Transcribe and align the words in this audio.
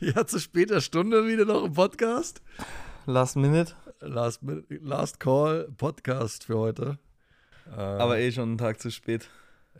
Ja, 0.00 0.26
zu 0.26 0.40
später 0.40 0.80
Stunde 0.80 1.26
wieder 1.28 1.44
noch 1.44 1.64
im 1.64 1.74
Podcast. 1.74 2.40
Last 3.04 3.36
Minute. 3.36 3.74
Last, 4.00 4.40
last 4.68 5.20
Call 5.20 5.68
Podcast 5.76 6.44
für 6.44 6.56
heute. 6.56 6.98
Äh, 7.66 7.80
Aber 7.80 8.18
eh 8.18 8.32
schon 8.32 8.50
einen 8.50 8.58
Tag 8.58 8.80
zu 8.80 8.90
spät. 8.90 9.28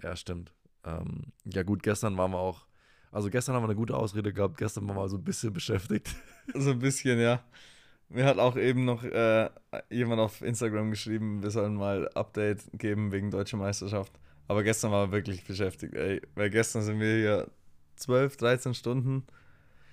Ja, 0.02 0.14
stimmt. 0.14 0.52
Ähm, 0.84 1.32
ja, 1.44 1.62
gut, 1.62 1.82
gestern 1.82 2.18
waren 2.18 2.32
wir 2.32 2.38
auch. 2.38 2.66
Also, 3.10 3.30
gestern 3.30 3.54
haben 3.54 3.62
wir 3.62 3.68
eine 3.68 3.76
gute 3.76 3.96
Ausrede 3.96 4.34
gehabt. 4.34 4.58
Gestern 4.58 4.86
waren 4.86 4.96
wir 4.96 5.08
so 5.08 5.16
ein 5.16 5.24
bisschen 5.24 5.52
beschäftigt. 5.52 6.14
So 6.54 6.72
ein 6.72 6.78
bisschen, 6.78 7.18
ja. 7.20 7.42
Mir 8.12 8.26
hat 8.26 8.38
auch 8.38 8.56
eben 8.56 8.84
noch 8.84 9.04
äh, 9.04 9.48
jemand 9.88 10.20
auf 10.20 10.42
Instagram 10.42 10.90
geschrieben, 10.90 11.42
wir 11.42 11.50
sollen 11.50 11.74
mal 11.74 12.10
Update 12.10 12.60
geben 12.74 13.10
wegen 13.10 13.30
Deutsche 13.30 13.56
Meisterschaft. 13.56 14.12
Aber 14.48 14.62
gestern 14.62 14.92
waren 14.92 15.10
wir 15.10 15.16
wirklich 15.16 15.44
beschäftigt, 15.44 15.94
ey. 15.94 16.20
Weil 16.34 16.50
gestern 16.50 16.82
sind 16.82 17.00
wir 17.00 17.16
hier 17.16 17.50
12, 17.96 18.36
13 18.36 18.74
Stunden 18.74 19.24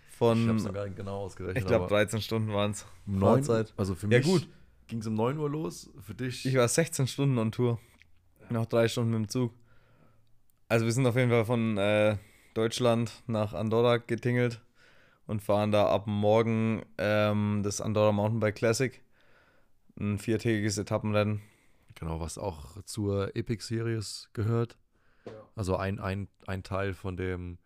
von. 0.09 0.43
Ich 0.43 0.49
hab's 0.49 0.63
noch 0.65 0.73
gar 0.73 0.85
nicht 0.85 0.97
genau 0.97 1.19
ausgerechnet. 1.19 1.63
Ich 1.63 1.65
glaube, 1.65 1.87
13 1.87 2.21
Stunden 2.21 2.51
waren 2.51 2.71
es. 2.71 2.85
Neunzeit. 3.05 3.73
Also 3.77 3.95
für 3.95 4.07
mich 4.07 4.25
ja, 4.25 4.33
gut. 4.33 4.49
ging 4.87 4.99
es 4.99 5.07
um 5.07 5.13
9 5.13 5.37
Uhr 5.37 5.49
los. 5.49 5.89
Für 6.01 6.13
dich? 6.13 6.45
Ich 6.45 6.55
war 6.55 6.67
16 6.67 7.07
Stunden 7.07 7.37
on 7.37 7.53
Tour. 7.53 7.79
Noch 8.49 8.65
drei 8.65 8.89
Stunden 8.89 9.11
mit 9.11 9.19
dem 9.19 9.29
Zug. 9.29 9.53
Also 10.67 10.85
wir 10.85 10.91
sind 10.91 11.05
auf 11.05 11.15
jeden 11.15 11.29
Fall 11.29 11.45
von 11.45 11.77
äh, 11.77 12.17
Deutschland 12.53 13.23
nach 13.27 13.53
Andorra 13.53 13.97
getingelt 13.97 14.59
und 15.29 15.43
fahren 15.43 15.71
da 15.71 15.87
ab 15.87 16.07
morgen 16.07 16.81
ähm, 16.97 17.61
das 17.63 17.81
Andorra 17.81 18.11
Mountainbike 18.11 18.55
Classic. 18.55 18.99
Ein 19.99 20.17
viertägiges 20.17 20.79
Etappenrennen. 20.79 21.41
Genau, 21.93 22.19
was 22.19 22.39
auch 22.39 22.81
zur 22.83 23.35
Epic 23.35 23.63
Series 23.63 24.29
gehört. 24.33 24.75
Also 25.55 25.75
ein, 25.75 25.99
ein, 25.99 26.29
ein 26.47 26.63
Teil 26.63 26.95
von 26.95 27.15
dem 27.15 27.59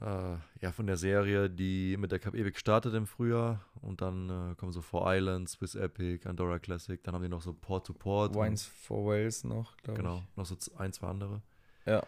äh, 0.00 0.36
ja, 0.60 0.70
von 0.70 0.86
der 0.86 0.96
Serie, 0.96 1.50
die 1.50 1.96
mit 1.96 2.12
der 2.12 2.20
Cup 2.20 2.34
Epic 2.34 2.60
startet 2.60 2.94
im 2.94 3.08
Frühjahr 3.08 3.64
und 3.80 4.00
dann 4.00 4.52
äh, 4.52 4.54
kommen 4.54 4.70
so 4.70 4.80
Four 4.80 5.12
Islands, 5.12 5.52
Swiss 5.52 5.74
Epic, 5.74 6.28
Andorra 6.28 6.60
Classic, 6.60 7.02
dann 7.02 7.14
haben 7.14 7.22
die 7.22 7.28
noch 7.28 7.42
so 7.42 7.52
Port 7.52 7.88
to 7.88 7.94
Port. 7.94 8.36
Wines 8.36 8.64
for 8.64 9.06
Wales 9.06 9.42
noch, 9.42 9.76
glaube 9.78 10.00
genau, 10.00 10.14
ich. 10.18 10.20
Genau, 10.20 10.32
noch 10.36 10.46
so 10.46 10.56
ein, 10.76 10.92
zwei 10.92 11.08
andere. 11.08 11.42
Ja. 11.84 12.04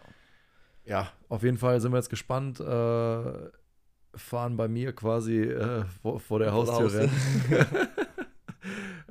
Ja, 0.85 1.11
auf 1.27 1.43
jeden 1.43 1.57
Fall 1.57 1.81
sind 1.81 1.91
wir 1.91 1.97
jetzt 1.97 2.09
gespannt. 2.09 2.59
Äh, 2.61 3.49
fahren 4.15 4.57
bei 4.57 4.67
mir 4.67 4.93
quasi 4.93 5.41
äh, 5.41 5.85
vor, 6.01 6.19
vor, 6.19 6.39
der 6.39 6.51
Haustür 6.51 6.91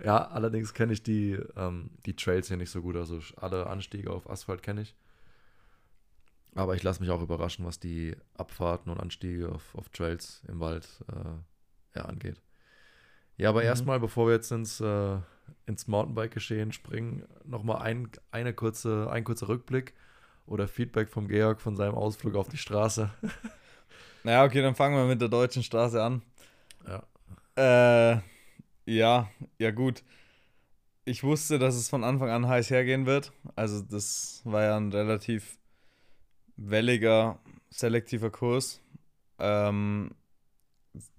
ja, 0.04 0.26
allerdings 0.28 0.74
kenne 0.74 0.92
ich 0.92 1.02
die, 1.02 1.38
ähm, 1.56 1.90
die 2.06 2.16
Trails 2.16 2.48
hier 2.48 2.56
nicht 2.56 2.70
so 2.70 2.82
gut. 2.82 2.96
Also 2.96 3.20
alle 3.36 3.66
Anstiege 3.66 4.10
auf 4.10 4.28
Asphalt 4.28 4.62
kenne 4.62 4.82
ich. 4.82 4.94
Aber 6.54 6.74
ich 6.74 6.82
lasse 6.82 7.00
mich 7.00 7.10
auch 7.10 7.22
überraschen, 7.22 7.64
was 7.64 7.78
die 7.78 8.16
Abfahrten 8.34 8.90
und 8.90 9.00
Anstiege 9.00 9.50
auf, 9.50 9.74
auf 9.74 9.88
Trails 9.90 10.42
im 10.48 10.60
Wald 10.60 10.86
äh, 11.08 11.98
ja, 11.98 12.04
angeht. 12.04 12.40
Ja, 13.36 13.48
aber 13.48 13.60
mhm. 13.60 13.66
erstmal, 13.66 14.00
bevor 14.00 14.26
wir 14.26 14.34
jetzt 14.34 14.50
ins, 14.50 14.80
äh, 14.80 15.16
ins 15.66 15.86
Mountainbike-Geschehen 15.86 16.72
springen, 16.72 17.24
nochmal 17.44 17.82
ein, 17.82 18.10
eine 18.30 18.52
kurze, 18.52 19.08
ein 19.10 19.24
kurzer 19.24 19.48
Rückblick 19.48 19.94
oder 20.46 20.66
Feedback 20.66 21.08
vom 21.08 21.28
Georg 21.28 21.60
von 21.60 21.76
seinem 21.76 21.94
Ausflug 21.94 22.34
auf 22.34 22.48
die 22.48 22.58
Straße. 22.58 23.10
naja, 24.24 24.44
okay, 24.44 24.62
dann 24.62 24.74
fangen 24.74 24.96
wir 24.96 25.04
mit 25.04 25.20
der 25.20 25.28
deutschen 25.28 25.62
Straße 25.62 26.02
an. 26.02 26.22
Ja. 26.86 27.02
Äh, 28.14 28.20
ja, 28.86 29.30
ja 29.58 29.70
gut. 29.70 30.02
Ich 31.04 31.22
wusste, 31.22 31.58
dass 31.58 31.74
es 31.74 31.88
von 31.88 32.04
Anfang 32.04 32.30
an 32.30 32.46
heiß 32.46 32.70
hergehen 32.70 33.06
wird. 33.06 33.32
Also 33.56 33.82
das 33.82 34.42
war 34.44 34.62
ja 34.64 34.76
ein 34.76 34.92
relativ 34.92 35.58
welliger, 36.56 37.38
selektiver 37.70 38.30
Kurs. 38.30 38.80
Ähm, 39.38 40.10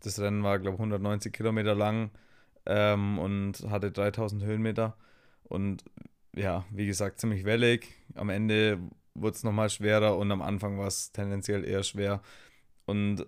das 0.02 0.20
Rennen 0.20 0.44
war, 0.44 0.60
glaube 0.60 0.76
ich, 0.76 0.80
190 0.80 1.34
Kilometer 1.34 1.76
lang 1.76 2.12
ähm, 2.66 3.20
und 3.20 3.66
hatte 3.70 3.92
3000 3.92 4.44
Höhenmeter. 4.44 4.96
Und 5.44 5.84
ja, 6.36 6.66
wie 6.72 6.86
gesagt, 6.86 7.20
ziemlich 7.20 7.46
wellig. 7.46 7.88
Am 8.16 8.30
Ende 8.30 8.80
wurde 9.14 9.36
es 9.36 9.44
nochmal 9.44 9.70
schwerer 9.70 10.18
und 10.18 10.32
am 10.32 10.42
Anfang 10.42 10.78
war 10.78 10.88
es 10.88 11.12
tendenziell 11.12 11.66
eher 11.66 11.84
schwer. 11.84 12.22
Und 12.86 13.26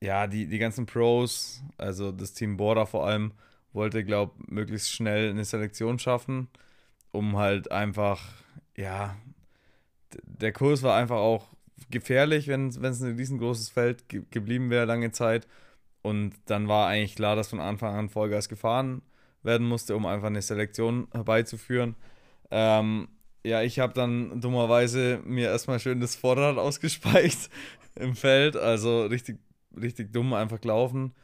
ja, 0.00 0.26
die, 0.26 0.46
die 0.46 0.58
ganzen 0.58 0.86
Pros, 0.86 1.62
also 1.76 2.12
das 2.12 2.32
Team 2.32 2.56
Border 2.56 2.86
vor 2.86 3.06
allem, 3.06 3.32
wollte, 3.72 4.04
glaube 4.04 4.32
ich, 4.42 4.50
möglichst 4.50 4.90
schnell 4.90 5.30
eine 5.30 5.44
Selektion 5.44 5.98
schaffen, 5.98 6.48
um 7.12 7.36
halt 7.36 7.70
einfach, 7.70 8.20
ja, 8.76 9.16
der 10.24 10.52
Kurs 10.52 10.82
war 10.82 10.96
einfach 10.96 11.16
auch 11.16 11.48
gefährlich, 11.90 12.48
wenn 12.48 12.68
es 12.68 13.02
ein 13.02 13.16
riesengroßes 13.16 13.68
Feld 13.70 14.08
ge 14.08 14.22
geblieben 14.30 14.70
wäre 14.70 14.86
lange 14.86 15.12
Zeit. 15.12 15.46
Und 16.02 16.34
dann 16.46 16.68
war 16.68 16.88
eigentlich 16.88 17.14
klar, 17.14 17.36
dass 17.36 17.48
von 17.48 17.60
Anfang 17.60 17.94
an 17.94 18.08
Vollgas 18.08 18.48
gefahren 18.48 19.02
werden 19.42 19.66
musste, 19.66 19.96
um 19.96 20.06
einfach 20.06 20.28
eine 20.28 20.42
Selektion 20.42 21.08
herbeizuführen. 21.12 21.94
Ähm, 22.50 23.08
ja, 23.44 23.62
ich 23.62 23.78
habe 23.78 23.92
dann 23.94 24.40
dummerweise 24.40 25.20
mir 25.24 25.48
erstmal 25.48 25.80
schön 25.80 26.00
das 26.00 26.16
Vorderrad 26.16 26.58
ausgespeicht 26.58 27.50
im 27.94 28.14
Feld. 28.14 28.56
Also 28.56 29.06
richtig, 29.06 29.38
richtig 29.78 30.12
dumm 30.12 30.32
einfach 30.32 30.60
gelaufen. 30.60 31.14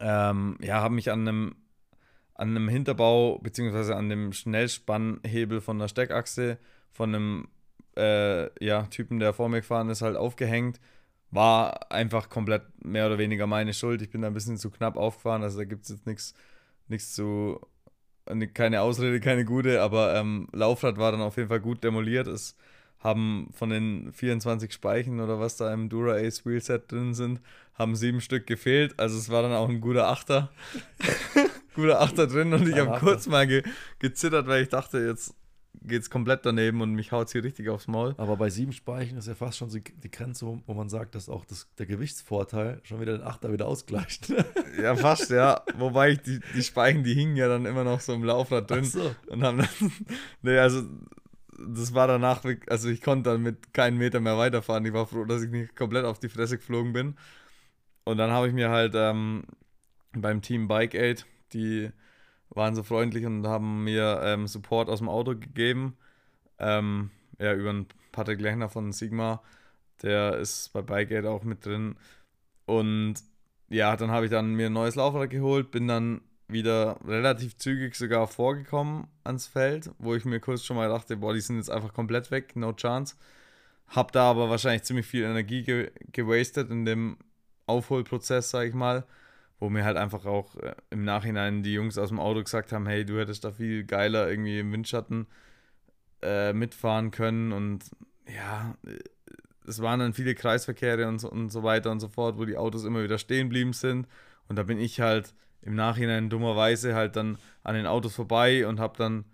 Ähm, 0.00 0.58
ja, 0.60 0.80
habe 0.80 0.94
mich 0.94 1.10
an 1.10 1.26
einem, 1.26 1.56
an 2.34 2.50
einem 2.50 2.68
Hinterbau 2.68 3.38
beziehungsweise 3.38 3.96
an 3.96 4.08
dem 4.08 4.32
Schnellspannhebel 4.32 5.60
von 5.60 5.78
der 5.78 5.88
Steckachse 5.88 6.58
von 6.92 7.14
einem 7.14 7.48
äh, 7.96 8.64
ja, 8.64 8.82
Typen, 8.84 9.18
der 9.18 9.32
vor 9.32 9.48
mir 9.48 9.60
gefahren 9.60 9.88
ist, 9.88 10.02
halt 10.02 10.16
aufgehängt. 10.16 10.80
War 11.30 11.92
einfach 11.92 12.30
komplett 12.30 12.62
mehr 12.84 13.06
oder 13.06 13.18
weniger 13.18 13.46
meine 13.46 13.74
Schuld. 13.74 14.02
Ich 14.02 14.10
bin 14.10 14.22
da 14.22 14.28
ein 14.28 14.34
bisschen 14.34 14.56
zu 14.56 14.70
knapp 14.70 14.96
aufgefahren, 14.96 15.42
also 15.42 15.58
da 15.58 15.64
gibt 15.64 15.84
es 15.84 15.90
jetzt 15.90 16.06
nichts 16.06 16.34
nichts 16.88 17.12
zu. 17.12 17.60
Keine 18.52 18.82
Ausrede, 18.82 19.20
keine 19.20 19.46
gute, 19.46 19.80
aber 19.80 20.14
ähm, 20.14 20.48
Laufrad 20.52 20.98
war 20.98 21.12
dann 21.12 21.22
auf 21.22 21.38
jeden 21.38 21.48
Fall 21.48 21.60
gut 21.60 21.82
demoliert. 21.82 22.26
Es 22.26 22.56
haben 23.00 23.48
von 23.52 23.70
den 23.70 24.12
24 24.12 24.72
Speichen 24.72 25.20
oder 25.20 25.38
was 25.38 25.56
da 25.56 25.72
im 25.72 25.88
Dura 25.88 26.14
Ace 26.14 26.44
Wheelset 26.44 26.90
drin 26.90 27.14
sind, 27.14 27.40
haben 27.74 27.94
sieben 27.94 28.20
Stück 28.20 28.46
gefehlt. 28.46 28.98
Also 28.98 29.16
es 29.18 29.30
war 29.30 29.42
dann 29.42 29.52
auch 29.52 29.68
ein 29.68 29.80
guter 29.80 30.08
Achter. 30.08 30.50
guter 31.74 32.00
Achter 32.00 32.26
drin 32.26 32.52
und 32.52 32.68
ich 32.68 32.76
habe 32.76 32.98
kurz 32.98 33.28
mal 33.28 33.46
ge 33.46 33.62
gezittert, 34.00 34.48
weil 34.48 34.62
ich 34.62 34.68
dachte, 34.68 34.98
jetzt 34.98 35.34
geht 35.82 36.02
es 36.02 36.10
komplett 36.10 36.44
daneben 36.44 36.80
und 36.80 36.92
mich 36.94 37.12
haut 37.12 37.28
es 37.28 37.32
hier 37.32 37.44
richtig 37.44 37.68
aufs 37.68 37.86
Maul. 37.86 38.14
Aber 38.18 38.36
bei 38.36 38.50
sieben 38.50 38.72
Speichen 38.72 39.16
ist 39.16 39.28
ja 39.28 39.34
fast 39.34 39.58
schon 39.58 39.70
die 39.70 40.10
Grenze, 40.10 40.46
wo 40.66 40.74
man 40.74 40.88
sagt, 40.88 41.14
dass 41.14 41.28
auch 41.28 41.44
das, 41.44 41.68
der 41.78 41.86
Gewichtsvorteil 41.86 42.80
schon 42.82 43.00
wieder 43.00 43.16
den 43.16 43.26
Achter 43.26 43.52
wieder 43.52 43.66
ausgleicht. 43.66 44.32
ja, 44.82 44.96
fast, 44.96 45.30
ja. 45.30 45.62
Wobei 45.76 46.10
ich 46.10 46.20
die, 46.20 46.40
die 46.54 46.62
Speichen, 46.62 47.04
die 47.04 47.14
hingen 47.14 47.36
ja 47.36 47.48
dann 47.48 47.66
immer 47.66 47.84
noch 47.84 48.00
so 48.00 48.12
im 48.12 48.24
Laufrad 48.24 48.70
drin. 48.70 48.84
Ach 48.84 48.90
so. 48.90 49.14
Und 49.28 49.42
haben 49.42 49.58
dann. 49.58 49.68
nee, 50.42 50.58
also 50.58 50.82
das 51.58 51.94
war 51.94 52.06
danach, 52.06 52.44
also 52.68 52.88
ich 52.88 53.02
konnte 53.02 53.30
dann 53.30 53.42
mit 53.42 53.72
keinen 53.74 53.98
Meter 53.98 54.20
mehr 54.20 54.38
weiterfahren. 54.38 54.84
Ich 54.86 54.92
war 54.92 55.06
froh, 55.06 55.24
dass 55.24 55.42
ich 55.42 55.50
nicht 55.50 55.76
komplett 55.76 56.04
auf 56.04 56.18
die 56.18 56.28
Fresse 56.28 56.58
geflogen 56.58 56.92
bin. 56.92 57.16
Und 58.04 58.18
dann 58.18 58.30
habe 58.30 58.48
ich 58.48 58.54
mir 58.54 58.70
halt 58.70 58.94
ähm, 58.96 59.44
beim 60.12 60.42
Team 60.42 60.68
Bike 60.68 60.94
Aid 60.94 61.26
die 61.52 61.90
waren 62.50 62.74
so 62.74 62.82
freundlich 62.82 63.26
und 63.26 63.46
haben 63.46 63.84
mir 63.84 64.20
ähm, 64.22 64.46
Support 64.46 64.88
aus 64.88 64.98
dem 64.98 65.08
Auto 65.08 65.32
gegeben. 65.32 65.96
Ähm, 66.58 67.10
ja, 67.38 67.54
über 67.54 67.70
einen 67.70 67.86
Patrick 68.12 68.40
Lechner 68.40 68.68
von 68.68 68.92
Sigma. 68.92 69.42
Der 70.02 70.36
ist 70.36 70.72
bei 70.72 70.82
Bikegate 70.82 71.30
auch 71.30 71.44
mit 71.44 71.64
drin. 71.66 71.96
Und 72.66 73.16
ja, 73.68 73.96
dann 73.96 74.10
habe 74.10 74.26
ich 74.26 74.30
dann 74.30 74.54
mir 74.54 74.66
ein 74.66 74.72
neues 74.72 74.94
Laufrad 74.94 75.30
geholt, 75.30 75.70
bin 75.70 75.88
dann 75.88 76.22
wieder 76.48 76.98
relativ 77.06 77.56
zügig 77.58 77.94
sogar 77.94 78.26
vorgekommen 78.26 79.08
ans 79.24 79.46
Feld, 79.46 79.90
wo 79.98 80.14
ich 80.14 80.24
mir 80.24 80.40
kurz 80.40 80.64
schon 80.64 80.76
mal 80.76 80.88
dachte, 80.88 81.16
boah, 81.16 81.34
die 81.34 81.40
sind 81.40 81.56
jetzt 81.56 81.70
einfach 81.70 81.92
komplett 81.92 82.30
weg, 82.30 82.56
no 82.56 82.72
chance. 82.72 83.16
Hab 83.88 84.12
da 84.12 84.30
aber 84.30 84.50
wahrscheinlich 84.50 84.82
ziemlich 84.82 85.06
viel 85.06 85.24
Energie 85.24 85.62
ge 85.62 85.90
gewastet 86.12 86.70
in 86.70 86.84
dem 86.84 87.18
Aufholprozess, 87.66 88.50
sag 88.50 88.66
ich 88.68 88.74
mal 88.74 89.04
wo 89.58 89.68
mir 89.68 89.84
halt 89.84 89.96
einfach 89.96 90.24
auch 90.24 90.56
äh, 90.56 90.74
im 90.90 91.04
Nachhinein 91.04 91.62
die 91.62 91.74
Jungs 91.74 91.98
aus 91.98 92.08
dem 92.10 92.20
Auto 92.20 92.42
gesagt 92.42 92.72
haben, 92.72 92.86
hey, 92.86 93.04
du 93.04 93.18
hättest 93.18 93.44
da 93.44 93.52
viel 93.52 93.84
geiler 93.84 94.28
irgendwie 94.28 94.60
im 94.60 94.72
Windschatten 94.72 95.26
äh, 96.22 96.52
mitfahren 96.52 97.10
können 97.10 97.52
und 97.52 97.90
ja, 98.26 98.76
äh, 98.86 98.98
es 99.66 99.82
waren 99.82 100.00
dann 100.00 100.14
viele 100.14 100.34
Kreisverkehre 100.34 101.06
und 101.08 101.18
so, 101.18 101.30
und 101.30 101.50
so 101.50 101.62
weiter 101.62 101.90
und 101.90 102.00
so 102.00 102.08
fort, 102.08 102.38
wo 102.38 102.44
die 102.44 102.56
Autos 102.56 102.84
immer 102.84 103.02
wieder 103.02 103.18
stehen 103.18 103.48
blieben 103.48 103.72
sind 103.72 104.06
und 104.48 104.56
da 104.56 104.62
bin 104.62 104.78
ich 104.78 105.00
halt 105.00 105.34
im 105.62 105.74
Nachhinein 105.74 106.30
dummerweise 106.30 106.94
halt 106.94 107.16
dann 107.16 107.38
an 107.62 107.74
den 107.74 107.86
Autos 107.86 108.14
vorbei 108.14 108.66
und 108.66 108.80
habe 108.80 108.96
dann 108.96 109.24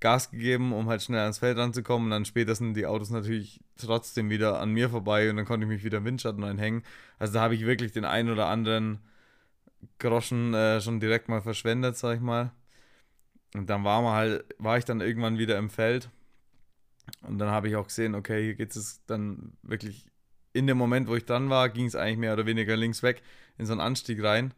Gas 0.00 0.30
gegeben, 0.30 0.72
um 0.72 0.88
halt 0.88 1.02
schnell 1.02 1.20
ans 1.20 1.38
Feld 1.38 1.56
ranzukommen 1.56 2.06
und 2.06 2.10
dann 2.10 2.24
später 2.24 2.54
sind 2.54 2.74
die 2.74 2.86
Autos 2.86 3.10
natürlich 3.10 3.60
trotzdem 3.78 4.28
wieder 4.28 4.60
an 4.60 4.70
mir 4.70 4.90
vorbei 4.90 5.30
und 5.30 5.36
dann 5.36 5.46
konnte 5.46 5.64
ich 5.64 5.72
mich 5.72 5.84
wieder 5.84 5.98
im 5.98 6.04
Windschatten 6.04 6.44
einhängen. 6.44 6.82
Also 7.18 7.34
da 7.34 7.40
habe 7.40 7.54
ich 7.54 7.64
wirklich 7.64 7.92
den 7.92 8.04
einen 8.04 8.30
oder 8.30 8.46
anderen 8.46 9.00
Groschen 9.98 10.52
äh, 10.54 10.80
schon 10.80 11.00
direkt 11.00 11.28
mal 11.28 11.40
verschwendet, 11.40 11.96
sag 11.96 12.16
ich 12.16 12.20
mal. 12.20 12.52
Und 13.54 13.70
dann 13.70 13.84
war, 13.84 14.02
man 14.02 14.12
halt, 14.12 14.44
war 14.58 14.76
ich 14.76 14.84
dann 14.84 15.00
irgendwann 15.00 15.38
wieder 15.38 15.56
im 15.56 15.70
Feld. 15.70 16.10
Und 17.22 17.38
dann 17.38 17.50
habe 17.50 17.68
ich 17.68 17.76
auch 17.76 17.86
gesehen, 17.86 18.14
okay, 18.14 18.42
hier 18.44 18.54
geht 18.54 18.76
es 18.76 19.02
dann 19.06 19.52
wirklich 19.62 20.06
in 20.52 20.66
dem 20.66 20.76
Moment, 20.76 21.08
wo 21.08 21.16
ich 21.16 21.24
dran 21.24 21.48
war, 21.50 21.68
ging 21.68 21.86
es 21.86 21.94
eigentlich 21.94 22.18
mehr 22.18 22.32
oder 22.32 22.46
weniger 22.46 22.76
links 22.76 23.02
weg 23.02 23.22
in 23.58 23.66
so 23.66 23.72
einen 23.72 23.80
Anstieg 23.80 24.22
rein. 24.22 24.52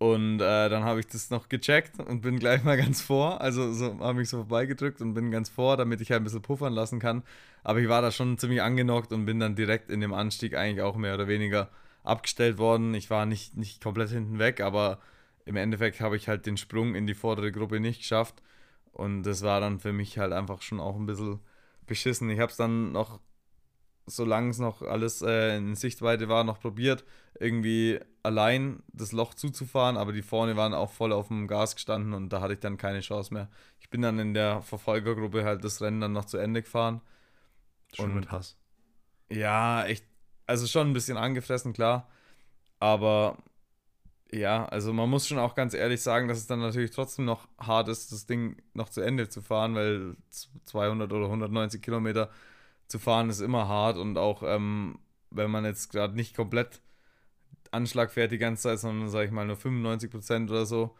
Und 0.00 0.40
äh, 0.40 0.70
dann 0.70 0.84
habe 0.84 1.00
ich 1.00 1.08
das 1.08 1.28
noch 1.28 1.50
gecheckt 1.50 2.00
und 2.00 2.22
bin 2.22 2.38
gleich 2.38 2.64
mal 2.64 2.78
ganz 2.78 3.02
vor. 3.02 3.42
Also 3.42 3.70
so, 3.74 3.98
habe 4.00 4.14
mich 4.14 4.30
so 4.30 4.38
vorbeigedrückt 4.38 5.02
und 5.02 5.12
bin 5.12 5.30
ganz 5.30 5.50
vor, 5.50 5.76
damit 5.76 6.00
ich 6.00 6.10
halt 6.10 6.22
ein 6.22 6.24
bisschen 6.24 6.40
puffern 6.40 6.72
lassen 6.72 7.00
kann. 7.00 7.22
Aber 7.64 7.80
ich 7.80 7.88
war 7.90 8.00
da 8.00 8.10
schon 8.10 8.38
ziemlich 8.38 8.62
angenockt 8.62 9.12
und 9.12 9.26
bin 9.26 9.38
dann 9.40 9.56
direkt 9.56 9.90
in 9.90 10.00
dem 10.00 10.14
Anstieg 10.14 10.56
eigentlich 10.56 10.80
auch 10.80 10.96
mehr 10.96 11.12
oder 11.14 11.28
weniger 11.28 11.68
abgestellt 12.02 12.56
worden. 12.56 12.94
Ich 12.94 13.10
war 13.10 13.26
nicht, 13.26 13.58
nicht 13.58 13.82
komplett 13.82 14.08
hinten 14.08 14.38
weg, 14.38 14.62
aber 14.62 15.00
im 15.44 15.56
Endeffekt 15.56 16.00
habe 16.00 16.16
ich 16.16 16.28
halt 16.28 16.46
den 16.46 16.56
Sprung 16.56 16.94
in 16.94 17.06
die 17.06 17.14
vordere 17.14 17.52
Gruppe 17.52 17.78
nicht 17.78 18.00
geschafft. 18.00 18.42
Und 18.92 19.24
das 19.24 19.42
war 19.42 19.60
dann 19.60 19.80
für 19.80 19.92
mich 19.92 20.16
halt 20.16 20.32
einfach 20.32 20.62
schon 20.62 20.80
auch 20.80 20.96
ein 20.96 21.04
bisschen 21.04 21.40
beschissen. 21.86 22.30
Ich 22.30 22.40
habe 22.40 22.50
es 22.50 22.56
dann 22.56 22.92
noch 22.92 23.20
solange 24.10 24.50
es 24.50 24.58
noch 24.58 24.82
alles 24.82 25.22
äh, 25.22 25.56
in 25.56 25.74
Sichtweite 25.74 26.28
war, 26.28 26.44
noch 26.44 26.60
probiert, 26.60 27.04
irgendwie 27.38 28.00
allein 28.22 28.82
das 28.92 29.12
Loch 29.12 29.34
zuzufahren, 29.34 29.96
aber 29.96 30.12
die 30.12 30.22
vorne 30.22 30.56
waren 30.56 30.74
auch 30.74 30.90
voll 30.90 31.12
auf 31.12 31.28
dem 31.28 31.46
Gas 31.46 31.74
gestanden 31.74 32.12
und 32.12 32.30
da 32.30 32.40
hatte 32.40 32.54
ich 32.54 32.60
dann 32.60 32.76
keine 32.76 33.00
Chance 33.00 33.32
mehr. 33.32 33.48
Ich 33.80 33.88
bin 33.88 34.02
dann 34.02 34.18
in 34.18 34.34
der 34.34 34.62
Verfolgergruppe 34.62 35.44
halt 35.44 35.64
das 35.64 35.80
Rennen 35.80 36.00
dann 36.00 36.12
noch 36.12 36.26
zu 36.26 36.36
Ende 36.36 36.62
gefahren. 36.62 37.00
Schon 37.94 38.10
und, 38.10 38.16
mit 38.16 38.30
Hass. 38.30 38.56
Ja, 39.30 39.84
echt, 39.86 40.04
also 40.46 40.66
schon 40.66 40.90
ein 40.90 40.92
bisschen 40.92 41.16
angefressen, 41.16 41.72
klar. 41.72 42.08
Aber 42.78 43.38
ja, 44.32 44.64
also 44.66 44.92
man 44.92 45.10
muss 45.10 45.26
schon 45.26 45.38
auch 45.38 45.54
ganz 45.54 45.74
ehrlich 45.74 46.02
sagen, 46.02 46.28
dass 46.28 46.38
es 46.38 46.46
dann 46.46 46.60
natürlich 46.60 46.92
trotzdem 46.92 47.24
noch 47.24 47.48
hart 47.58 47.88
ist, 47.88 48.12
das 48.12 48.26
Ding 48.26 48.56
noch 48.74 48.88
zu 48.88 49.00
Ende 49.00 49.28
zu 49.28 49.42
fahren, 49.42 49.74
weil 49.74 50.16
200 50.64 51.12
oder 51.12 51.26
190 51.26 51.82
Kilometer 51.82 52.30
zu 52.90 52.98
fahren 52.98 53.30
ist 53.30 53.40
immer 53.40 53.68
hart 53.68 53.96
und 53.96 54.18
auch 54.18 54.42
ähm, 54.42 54.98
wenn 55.30 55.50
man 55.50 55.64
jetzt 55.64 55.90
gerade 55.92 56.14
nicht 56.14 56.36
komplett 56.36 56.82
Anschlag 57.70 58.10
fährt 58.10 58.32
die 58.32 58.38
ganze 58.38 58.64
Zeit, 58.64 58.80
sondern 58.80 59.08
sage 59.08 59.26
ich 59.26 59.30
mal 59.30 59.46
nur 59.46 59.56
95% 59.56 60.50
oder 60.50 60.66
so. 60.66 60.96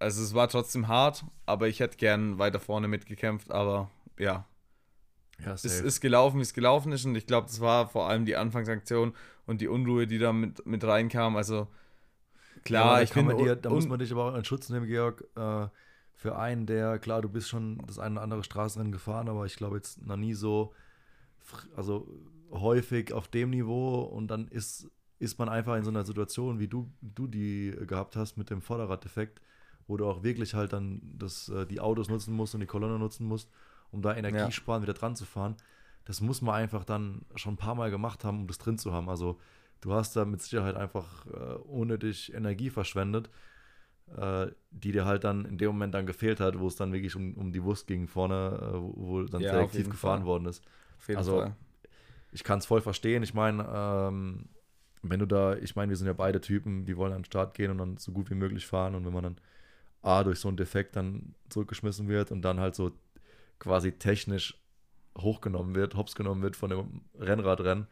Also 0.00 0.22
es 0.22 0.34
war 0.34 0.48
trotzdem 0.48 0.88
hart, 0.88 1.24
aber 1.46 1.68
ich 1.68 1.78
hätte 1.78 1.96
gern 1.96 2.38
weiter 2.38 2.58
vorne 2.58 2.88
mitgekämpft, 2.88 3.52
aber 3.52 3.88
ja. 4.18 4.46
Ja, 5.44 5.52
es 5.52 5.64
ist 5.64 6.00
gelaufen, 6.00 6.38
wie 6.38 6.42
es 6.42 6.54
gelaufen 6.54 6.92
ist 6.92 7.04
und 7.04 7.14
ich 7.14 7.26
glaube, 7.26 7.46
das 7.46 7.60
war 7.60 7.88
vor 7.88 8.08
allem 8.08 8.24
die 8.24 8.36
Anfangsaktion 8.36 9.14
und 9.46 9.60
die 9.60 9.68
Unruhe, 9.68 10.06
die 10.06 10.18
da 10.18 10.32
mit, 10.32 10.66
mit 10.66 10.82
reinkam. 10.82 11.36
Also 11.36 11.68
klar, 12.64 12.96
ja, 12.96 13.02
ich 13.02 13.10
finde. 13.10 13.36
Dir, 13.36 13.54
da 13.54 13.70
muss 13.70 13.86
man 13.86 13.98
dich 13.98 14.10
aber 14.10 14.32
auch 14.32 14.34
in 14.34 14.44
Schutz 14.44 14.70
nehmen, 14.70 14.86
Georg. 14.86 15.24
Äh, 15.36 15.68
für 16.14 16.38
einen, 16.38 16.64
der, 16.64 16.98
klar, 16.98 17.20
du 17.20 17.28
bist 17.28 17.50
schon 17.50 17.78
das 17.86 17.98
eine 17.98 18.14
oder 18.14 18.22
andere 18.22 18.42
Straßenrennen 18.42 18.92
gefahren, 18.92 19.28
aber 19.28 19.44
ich 19.44 19.56
glaube 19.56 19.76
jetzt 19.76 20.04
noch 20.04 20.16
nie 20.16 20.32
so 20.32 20.72
also 21.74 22.08
häufig 22.50 23.12
auf 23.12 23.28
dem 23.28 23.50
Niveau 23.50 24.02
und 24.02 24.28
dann 24.28 24.48
ist, 24.48 24.90
ist 25.18 25.38
man 25.38 25.48
einfach 25.48 25.76
in 25.76 25.84
so 25.84 25.90
einer 25.90 26.04
Situation, 26.04 26.58
wie 26.58 26.68
du, 26.68 26.90
du 27.00 27.26
die 27.26 27.74
gehabt 27.86 28.16
hast 28.16 28.36
mit 28.36 28.50
dem 28.50 28.60
Vorderraddefekt, 28.60 29.40
wo 29.86 29.96
du 29.96 30.06
auch 30.06 30.22
wirklich 30.22 30.54
halt 30.54 30.72
dann 30.72 31.00
das, 31.02 31.48
äh, 31.48 31.66
die 31.66 31.80
Autos 31.80 32.08
nutzen 32.08 32.34
musst 32.34 32.54
und 32.54 32.60
die 32.60 32.66
Kolonne 32.66 32.98
nutzen 32.98 33.26
musst, 33.26 33.50
um 33.90 34.02
da 34.02 34.14
Energie 34.14 34.38
ja. 34.38 34.50
sparen, 34.50 34.82
wieder 34.82 34.94
dran 34.94 35.16
zu 35.16 35.24
fahren. 35.24 35.56
Das 36.04 36.20
muss 36.20 36.42
man 36.42 36.54
einfach 36.54 36.84
dann 36.84 37.22
schon 37.34 37.54
ein 37.54 37.58
paar 37.58 37.74
Mal 37.74 37.90
gemacht 37.90 38.24
haben, 38.24 38.40
um 38.40 38.46
das 38.46 38.58
drin 38.58 38.78
zu 38.78 38.92
haben. 38.92 39.08
Also 39.08 39.38
du 39.80 39.92
hast 39.92 40.14
da 40.14 40.24
mit 40.24 40.40
Sicherheit 40.42 40.76
einfach 40.76 41.26
äh, 41.26 41.58
ohne 41.66 41.98
dich 41.98 42.32
Energie 42.32 42.70
verschwendet, 42.70 43.30
äh, 44.16 44.46
die 44.70 44.92
dir 44.92 45.04
halt 45.04 45.24
dann 45.24 45.44
in 45.44 45.58
dem 45.58 45.68
Moment 45.68 45.94
dann 45.94 46.06
gefehlt 46.06 46.40
hat, 46.40 46.58
wo 46.58 46.68
es 46.68 46.76
dann 46.76 46.92
wirklich 46.92 47.16
um, 47.16 47.34
um 47.34 47.52
die 47.52 47.62
Wurst 47.62 47.86
ging 47.86 48.06
vorne, 48.06 48.58
äh, 48.60 48.74
wo, 48.74 48.94
wo 48.96 49.22
dann 49.22 49.40
ja, 49.40 49.52
selektiv 49.52 49.90
gefahren 49.90 50.20
Fall. 50.20 50.26
worden 50.26 50.46
ist. 50.46 50.64
Also, 51.16 51.40
Fall. 51.40 51.56
Ich 52.32 52.44
kann 52.44 52.58
es 52.58 52.66
voll 52.66 52.80
verstehen. 52.80 53.22
Ich 53.22 53.34
meine, 53.34 53.66
ähm, 53.72 54.48
wenn 55.02 55.20
du 55.20 55.26
da, 55.26 55.56
ich 55.56 55.76
meine, 55.76 55.90
wir 55.90 55.96
sind 55.96 56.06
ja 56.06 56.12
beide 56.12 56.40
Typen, 56.40 56.84
die 56.84 56.96
wollen 56.96 57.12
an 57.12 57.20
den 57.20 57.24
Start 57.24 57.54
gehen 57.54 57.70
und 57.70 57.78
dann 57.78 57.96
so 57.96 58.12
gut 58.12 58.30
wie 58.30 58.34
möglich 58.34 58.66
fahren. 58.66 58.94
Und 58.94 59.06
wenn 59.06 59.12
man 59.12 59.24
dann 59.24 59.36
A, 60.02 60.22
durch 60.24 60.38
so 60.38 60.48
einen 60.48 60.56
Defekt 60.56 60.96
dann 60.96 61.34
zurückgeschmissen 61.48 62.08
wird 62.08 62.30
und 62.30 62.42
dann 62.42 62.60
halt 62.60 62.74
so 62.74 62.92
quasi 63.58 63.92
technisch 63.92 64.60
hochgenommen 65.18 65.74
wird, 65.74 65.94
hops 65.94 66.14
genommen 66.14 66.42
wird 66.42 66.56
von 66.56 66.70
dem 66.70 67.00
Rennradrennen, 67.18 67.86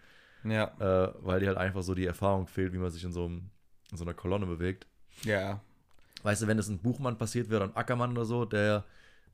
ja. 0.45 0.73
Äh, 0.79 1.12
weil 1.21 1.41
dir 1.41 1.49
halt 1.49 1.59
einfach 1.59 1.83
so 1.83 1.95
die 1.95 2.06
Erfahrung 2.06 2.47
fehlt, 2.47 2.73
wie 2.73 2.79
man 2.79 2.91
sich 2.91 3.03
in 3.05 3.12
so, 3.12 3.25
einem, 3.25 3.51
in 3.91 3.97
so 3.97 4.05
einer 4.05 4.15
Kolonne 4.15 4.47
bewegt. 4.47 4.87
Ja. 5.23 5.61
Weißt 6.23 6.43
du, 6.43 6.47
wenn 6.47 6.59
es 6.59 6.69
ein 6.69 6.79
Buchmann 6.79 7.19
passiert 7.19 7.51
wäre, 7.51 7.65
ein 7.65 7.77
Ackermann 7.77 8.12
oder 8.12 8.25
so, 8.25 8.45
der 8.45 8.85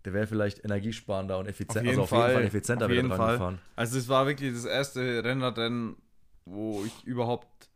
der 0.04 0.12
wäre 0.12 0.26
vielleicht 0.26 0.64
energiesparender 0.64 1.38
und 1.38 1.46
effizient, 1.46 1.86
also 1.88 2.02
auf 2.02 2.10
jeden 2.10 2.22
Fall 2.22 2.42
effizienter 2.42 2.86
auf 2.86 2.92
jeden 2.92 3.10
Fall. 3.10 3.32
gefahren. 3.34 3.58
Also 3.76 3.98
es 3.98 4.08
war 4.08 4.26
wirklich 4.26 4.52
das 4.52 4.64
erste 4.64 5.22
Rennradrennen, 5.22 5.96
wo 6.44 6.84
ich 6.84 7.04
überhaupt 7.04 7.68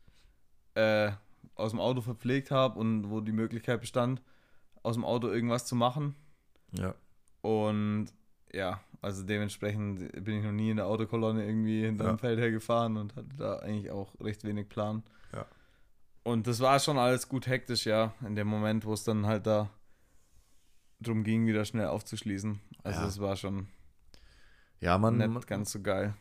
äh, 0.75 1.13
aus 1.55 1.71
dem 1.71 1.81
Auto 1.81 2.01
verpflegt 2.01 2.51
habe 2.51 2.79
und 2.79 3.11
wo 3.11 3.21
die 3.21 3.33
Möglichkeit 3.33 3.81
bestand, 3.81 4.23
aus 4.83 4.95
dem 4.95 5.05
Auto 5.05 5.29
irgendwas 5.29 5.67
zu 5.67 5.77
machen. 5.77 6.15
Ja. 6.73 6.95
Und 7.43 8.07
ja, 8.53 8.81
also 9.03 9.23
dementsprechend 9.23 10.13
bin 10.25 10.39
ich 10.39 10.45
noch 10.45 10.53
nie 10.53 10.71
in 10.71 10.79
der 10.79 10.87
Autokolonne 10.87 11.45
irgendwie 11.45 11.85
hinterm 11.85 12.13
ja. 12.13 12.17
Feld 12.17 12.39
hergefahren 12.39 12.97
und 12.97 13.15
hatte 13.17 13.37
da 13.37 13.57
eigentlich 13.59 13.91
auch 13.91 14.19
recht 14.21 14.45
wenig 14.45 14.69
Plan. 14.69 15.03
Ja. 15.33 15.45
Und 16.23 16.47
das 16.47 16.61
war 16.61 16.81
schon 16.81 16.97
alles 16.97 17.29
gut 17.29 17.47
hektisch, 17.47 17.85
ja, 17.85 18.15
in 18.27 18.35
dem 18.35 18.49
Moment, 18.49 18.87
wo 18.87 18.95
es 18.95 19.05
dann 19.05 19.27
halt 19.27 19.47
da 19.47 19.69
drum 21.07 21.25
ging, 21.25 21.47
wieder 21.47 21.65
schnell 21.65 21.87
aufzuschließen. 21.87 22.61
Also 22.83 23.03
es 23.03 23.21
war 23.21 23.37
schon 23.37 23.69
ja, 24.81 24.99
man, 24.99 25.17
nicht 25.17 25.47
ganz 25.47 25.73
so 25.73 25.81
geil. 25.81 26.15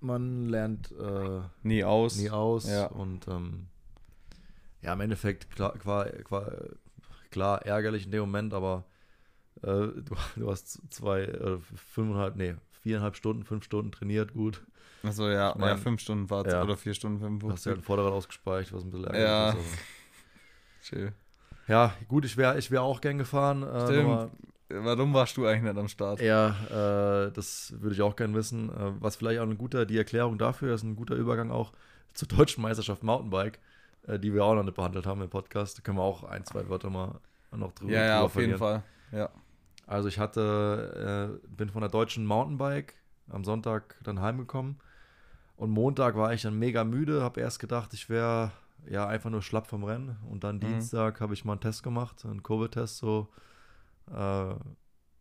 Man 0.00 0.46
lernt 0.46 0.92
äh, 0.92 1.40
nie 1.62 1.84
aus. 1.84 2.16
Nie 2.16 2.30
aus. 2.30 2.68
Ja. 2.68 2.86
Und 2.86 3.28
ähm, 3.28 3.68
ja, 4.82 4.92
im 4.92 5.00
Endeffekt 5.00 5.50
klar, 5.50 5.78
klar, 5.78 6.06
klar, 7.30 7.62
ärgerlich 7.64 8.04
in 8.06 8.10
dem 8.10 8.20
Moment, 8.20 8.52
aber 8.52 8.84
äh, 9.62 9.66
du, 9.66 10.16
du, 10.36 10.50
hast 10.50 10.80
zwei, 10.92 11.22
äh, 11.22 11.58
fünfeinhalb, 11.74 12.36
nee, 12.36 12.54
viereinhalb 12.82 13.16
Stunden, 13.16 13.44
fünf 13.44 13.64
Stunden 13.64 13.92
trainiert, 13.92 14.34
gut. 14.34 14.62
Achso, 15.02 15.28
ja, 15.28 15.50
ich 15.50 15.56
mein, 15.56 15.68
ja, 15.70 15.76
fünf 15.76 16.00
Stunden 16.00 16.28
Fahrt 16.28 16.48
ja. 16.48 16.62
oder 16.62 16.76
vier 16.76 16.94
Stunden, 16.94 17.18
fünf 17.18 17.42
Hast 17.44 17.66
du 17.66 17.70
ja 17.70 17.76
ein 17.76 17.82
Vorderrad 17.82 18.12
ausgespeichert, 18.12 18.72
was 18.72 18.84
ein 18.84 18.90
bisschen 18.90 19.06
ärgerlich 19.06 19.24
ja. 19.26 19.50
ist. 19.50 19.56
Also. 19.56 19.76
Chill. 20.82 21.12
Ja, 21.68 21.94
gut, 22.08 22.24
ich 22.24 22.36
wäre 22.36 22.58
ich 22.58 22.70
wär 22.70 22.82
auch 22.82 23.00
gern 23.00 23.18
gefahren. 23.18 23.62
Äh, 23.62 23.86
Stimmt. 23.86 24.30
Warum 24.68 25.12
warst 25.12 25.36
du 25.36 25.46
eigentlich 25.46 25.62
nicht 25.62 25.76
am 25.78 25.88
Start? 25.88 26.20
Ja, 26.20 26.56
äh, 26.70 27.30
das 27.32 27.74
würde 27.78 27.94
ich 27.94 28.00
auch 28.02 28.16
gern 28.16 28.34
wissen. 28.34 28.70
Äh, 28.70 28.92
was 29.00 29.16
vielleicht 29.16 29.40
auch 29.40 29.46
ein 29.46 29.58
guter, 29.58 29.84
die 29.84 29.98
Erklärung 29.98 30.38
dafür 30.38 30.74
ist, 30.74 30.82
ein 30.82 30.96
guter 30.96 31.14
Übergang 31.14 31.50
auch 31.50 31.72
zur 32.14 32.28
deutschen 32.28 32.62
Meisterschaft 32.62 33.02
Mountainbike, 33.02 33.58
äh, 34.06 34.18
die 34.18 34.32
wir 34.32 34.44
auch 34.44 34.54
noch 34.54 34.62
nicht 34.62 34.74
behandelt 34.74 35.06
haben 35.06 35.20
im 35.20 35.28
Podcast. 35.28 35.76
Da 35.78 35.82
können 35.82 35.98
wir 35.98 36.02
auch 36.02 36.24
ein, 36.24 36.44
zwei 36.46 36.68
Wörter 36.68 36.88
mal 36.90 37.20
noch 37.50 37.72
drüber 37.72 37.92
Ja, 37.92 38.04
ja, 38.06 38.20
auf 38.22 38.32
verlieren. 38.32 38.52
jeden 38.52 38.58
Fall. 38.58 38.82
Ja. 39.12 39.28
Also 39.86 40.08
ich 40.08 40.18
hatte, 40.18 41.38
äh, 41.42 41.46
bin 41.54 41.68
von 41.68 41.82
der 41.82 41.90
deutschen 41.90 42.24
Mountainbike 42.24 42.94
am 43.28 43.44
Sonntag 43.44 43.96
dann 44.04 44.20
heimgekommen 44.20 44.76
und 45.56 45.70
Montag 45.70 46.16
war 46.16 46.32
ich 46.32 46.42
dann 46.42 46.58
mega 46.58 46.82
müde, 46.84 47.22
habe 47.22 47.40
erst 47.40 47.58
gedacht, 47.58 47.92
ich 47.92 48.08
wäre 48.08 48.52
ja, 48.88 49.06
einfach 49.06 49.30
nur 49.30 49.42
schlapp 49.42 49.66
vom 49.66 49.84
Rennen. 49.84 50.16
Und 50.28 50.44
dann 50.44 50.56
mhm. 50.56 50.60
Dienstag 50.60 51.20
habe 51.20 51.34
ich 51.34 51.44
mal 51.44 51.52
einen 51.52 51.60
Test 51.60 51.82
gemacht, 51.82 52.24
einen 52.24 52.42
Covid-Test, 52.42 52.98
so, 52.98 53.28
äh, 54.10 54.54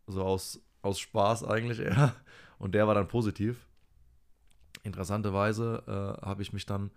so 0.07 0.23
aus, 0.23 0.59
aus 0.81 0.99
Spaß 0.99 1.43
eigentlich 1.43 1.79
eher. 1.79 2.15
Und 2.57 2.75
der 2.75 2.87
war 2.87 2.95
dann 2.95 3.07
positiv. 3.07 3.67
Interessanterweise 4.83 5.83
äh, 6.21 6.25
habe 6.25 6.41
ich 6.41 6.53
mich 6.53 6.65
dann 6.65 6.91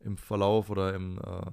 im 0.00 0.16
Verlauf 0.16 0.70
oder 0.70 0.94
im. 0.94 1.18
Äh, 1.18 1.50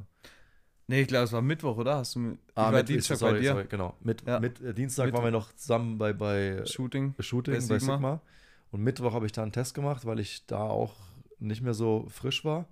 nee, 0.88 1.02
ich 1.02 1.08
glaube, 1.08 1.26
es 1.26 1.32
war 1.32 1.42
Mittwoch, 1.42 1.78
oder? 1.78 1.98
Hast 1.98 2.16
du 2.16 2.38
ah, 2.56 2.72
mit, 2.72 2.90
Dienstag 2.90 3.18
sorry, 3.18 3.34
bei 3.34 3.40
dir? 3.40 3.52
Sorry, 3.54 3.66
genau. 3.68 3.96
Mit, 4.02 4.28
ja. 4.28 4.40
mit 4.40 4.62
äh, 4.62 4.74
Dienstag 4.74 5.06
Mittwoch. 5.06 5.20
waren 5.20 5.26
wir 5.26 5.32
noch 5.32 5.54
zusammen 5.54 5.98
bei, 5.98 6.14
bei 6.14 6.64
Shooting, 6.66 7.16
Shooting 7.20 7.54
bei 7.56 7.60
Sigma. 7.60 7.76
bei 7.76 7.80
Sigma. 7.80 8.22
Und 8.72 8.82
Mittwoch 8.84 9.14
habe 9.14 9.26
ich 9.26 9.32
da 9.32 9.44
einen 9.44 9.52
Test 9.52 9.74
gemacht, 9.74 10.06
weil 10.06 10.20
ich 10.20 10.46
da 10.46 10.62
auch 10.62 10.96
nicht 11.40 11.62
mehr 11.62 11.74
so 11.74 12.06
frisch 12.10 12.46
war. 12.46 12.68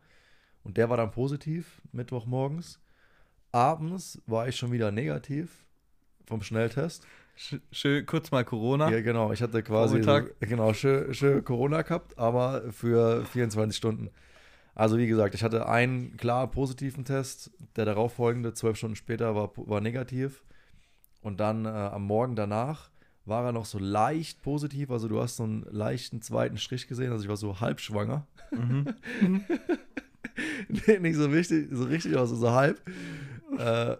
Und 0.63 0.77
der 0.77 0.89
war 0.89 0.97
dann 0.97 1.11
positiv, 1.11 1.81
Mittwochmorgens. 1.91 2.79
Abends 3.51 4.21
war 4.25 4.47
ich 4.47 4.55
schon 4.55 4.71
wieder 4.71 4.91
negativ 4.91 5.65
vom 6.25 6.41
Schnelltest. 6.41 7.05
Schön, 7.71 8.05
kurz 8.05 8.31
mal 8.31 8.43
Corona. 8.43 8.91
Ja, 8.91 9.01
genau. 9.01 9.31
Ich 9.31 9.41
hatte 9.41 9.63
quasi 9.63 10.03
so, 10.03 10.21
genau, 10.41 10.73
schön, 10.73 11.13
schön 11.13 11.43
Corona 11.43 11.81
gehabt, 11.81 12.17
aber 12.19 12.71
für 12.71 13.25
24 13.25 13.75
Stunden. 13.75 14.09
Also 14.75 14.97
wie 14.97 15.07
gesagt, 15.07 15.35
ich 15.35 15.43
hatte 15.43 15.67
einen 15.67 16.17
klar 16.17 16.51
positiven 16.51 17.05
Test. 17.05 17.51
Der 17.75 17.85
darauffolgende, 17.85 18.53
zwölf 18.53 18.77
Stunden 18.77 18.95
später, 18.95 19.35
war, 19.35 19.51
war 19.55 19.81
negativ. 19.81 20.43
Und 21.21 21.39
dann 21.39 21.65
äh, 21.65 21.69
am 21.69 22.05
Morgen 22.05 22.35
danach 22.35 22.89
war 23.25 23.45
er 23.45 23.51
noch 23.51 23.65
so 23.65 23.79
leicht 23.79 24.41
positiv. 24.41 24.91
Also 24.91 25.07
du 25.07 25.21
hast 25.21 25.37
so 25.37 25.43
einen 25.43 25.65
leichten 25.69 26.21
zweiten 26.21 26.57
Strich 26.57 26.87
gesehen. 26.87 27.11
Also 27.11 27.23
ich 27.23 27.29
war 27.29 27.37
so 27.37 27.59
halb 27.61 27.79
schwanger. 27.79 28.27
Mhm. 28.51 28.93
nicht 30.99 31.15
so 31.15 31.27
richtig, 31.29 31.69
so 31.71 31.83
richtig, 31.85 32.17
also 32.17 32.35
so 32.35 32.51
halb. 32.51 32.81
äh, 33.57 33.97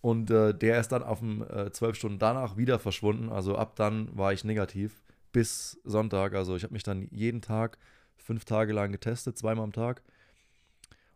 Und 0.00 0.30
äh, 0.30 0.54
der 0.54 0.80
ist 0.80 0.88
dann 0.90 1.02
auf 1.02 1.18
dem 1.20 1.42
äh, 1.42 1.72
zwölf 1.72 1.96
Stunden 1.96 2.18
danach 2.18 2.56
wieder 2.56 2.78
verschwunden. 2.78 3.30
Also 3.30 3.56
ab 3.56 3.76
dann 3.76 4.16
war 4.16 4.32
ich 4.32 4.44
negativ 4.44 5.02
bis 5.32 5.80
Sonntag. 5.84 6.34
Also 6.34 6.56
ich 6.56 6.62
habe 6.62 6.72
mich 6.74 6.84
dann 6.84 7.08
jeden 7.10 7.42
Tag 7.42 7.78
fünf 8.16 8.44
Tage 8.44 8.72
lang 8.72 8.92
getestet, 8.92 9.38
zweimal 9.38 9.64
am 9.64 9.72
Tag, 9.72 10.02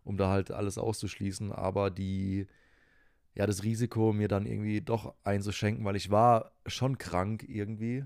um 0.04 0.16
da 0.16 0.28
halt 0.30 0.50
alles 0.50 0.78
auszuschließen. 0.78 1.52
Aber 1.52 1.90
die, 1.90 2.46
ja, 3.34 3.46
das 3.46 3.62
Risiko, 3.62 4.12
mir 4.12 4.28
dann 4.28 4.46
irgendwie 4.46 4.80
doch 4.80 5.14
einzuschenken, 5.24 5.84
weil 5.84 5.96
ich 5.96 6.10
war 6.10 6.52
schon 6.66 6.98
krank 6.98 7.44
irgendwie. 7.48 8.04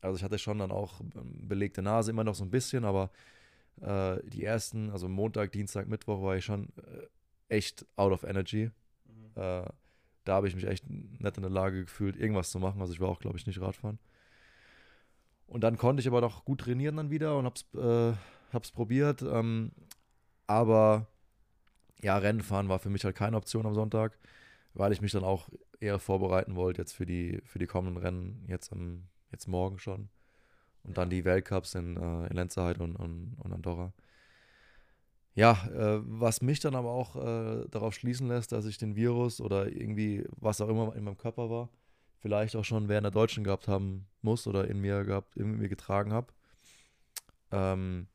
Also 0.00 0.16
ich 0.16 0.24
hatte 0.24 0.38
schon 0.38 0.58
dann 0.58 0.72
auch 0.72 1.00
ähm, 1.00 1.48
belegte 1.48 1.82
Nase, 1.82 2.10
immer 2.10 2.24
noch 2.24 2.34
so 2.34 2.44
ein 2.44 2.50
bisschen, 2.50 2.84
aber 2.84 3.10
äh, 3.80 4.18
die 4.24 4.44
ersten, 4.44 4.90
also 4.90 5.08
Montag, 5.08 5.52
Dienstag, 5.52 5.88
Mittwoch 5.88 6.22
war 6.22 6.36
ich 6.36 6.44
schon 6.44 6.68
äh, 6.76 7.06
echt 7.48 7.86
out 7.96 8.12
of 8.12 8.24
energy. 8.24 8.70
Mhm. 9.06 9.42
Äh, 9.42 9.64
da 10.24 10.34
habe 10.34 10.48
ich 10.48 10.54
mich 10.54 10.66
echt 10.66 10.88
nicht 10.88 11.36
in 11.36 11.42
der 11.42 11.50
Lage 11.50 11.84
gefühlt, 11.84 12.16
irgendwas 12.16 12.50
zu 12.50 12.58
machen. 12.58 12.80
Also 12.80 12.92
ich 12.92 13.00
war 13.00 13.08
auch, 13.08 13.20
glaube 13.20 13.38
ich, 13.38 13.46
nicht 13.46 13.60
Radfahren. 13.60 13.98
Und 15.46 15.62
dann 15.62 15.78
konnte 15.78 16.00
ich 16.00 16.06
aber 16.06 16.20
doch 16.20 16.44
gut 16.44 16.60
trainieren 16.60 16.96
dann 16.96 17.10
wieder 17.10 17.36
und 17.36 17.44
hab's, 17.44 17.64
äh, 17.74 18.12
hab's 18.52 18.70
probiert. 18.70 19.22
Ähm, 19.22 19.72
aber 20.46 21.06
ja, 22.02 22.16
Rennenfahren 22.18 22.68
war 22.68 22.78
für 22.78 22.90
mich 22.90 23.04
halt 23.04 23.16
keine 23.16 23.36
Option 23.36 23.66
am 23.66 23.74
Sonntag, 23.74 24.18
weil 24.74 24.92
ich 24.92 25.00
mich 25.00 25.12
dann 25.12 25.24
auch 25.24 25.48
eher 25.80 25.98
vorbereiten 25.98 26.54
wollte 26.54 26.82
jetzt 26.82 26.92
für 26.92 27.06
die, 27.06 27.40
für 27.44 27.58
die 27.58 27.66
kommenden 27.66 27.96
Rennen 28.02 28.44
jetzt 28.46 28.72
am 28.72 29.08
jetzt 29.32 29.48
morgen 29.48 29.78
schon. 29.78 30.08
Und 30.84 30.96
dann 30.96 31.10
die 31.10 31.24
Weltcups 31.24 31.74
in, 31.74 31.96
äh, 31.96 32.26
in 32.26 32.36
Lenzerheide 32.36 32.82
und, 32.82 32.96
und, 32.96 33.36
und 33.38 33.52
Andorra. 33.52 33.92
Ja, 35.34 35.52
äh, 35.68 36.00
was 36.02 36.42
mich 36.42 36.60
dann 36.60 36.74
aber 36.74 36.90
auch 36.90 37.16
äh, 37.16 37.68
darauf 37.70 37.94
schließen 37.94 38.28
lässt, 38.28 38.52
dass 38.52 38.64
ich 38.66 38.78
den 38.78 38.96
Virus 38.96 39.40
oder 39.40 39.68
irgendwie 39.68 40.24
was 40.36 40.60
auch 40.60 40.68
immer 40.68 40.94
in 40.96 41.04
meinem 41.04 41.18
Körper 41.18 41.50
war, 41.50 41.68
vielleicht 42.18 42.56
auch 42.56 42.64
schon 42.64 42.88
während 42.88 43.04
der 43.04 43.12
Deutschen 43.12 43.44
gehabt 43.44 43.68
haben 43.68 44.06
muss 44.22 44.46
oder 44.46 44.68
in 44.68 44.80
mir 44.80 45.04
gehabt, 45.04 45.36
in 45.36 45.58
mir 45.58 45.68
getragen 45.68 46.12
habe. 46.12 46.32
Ähm, 47.52 48.08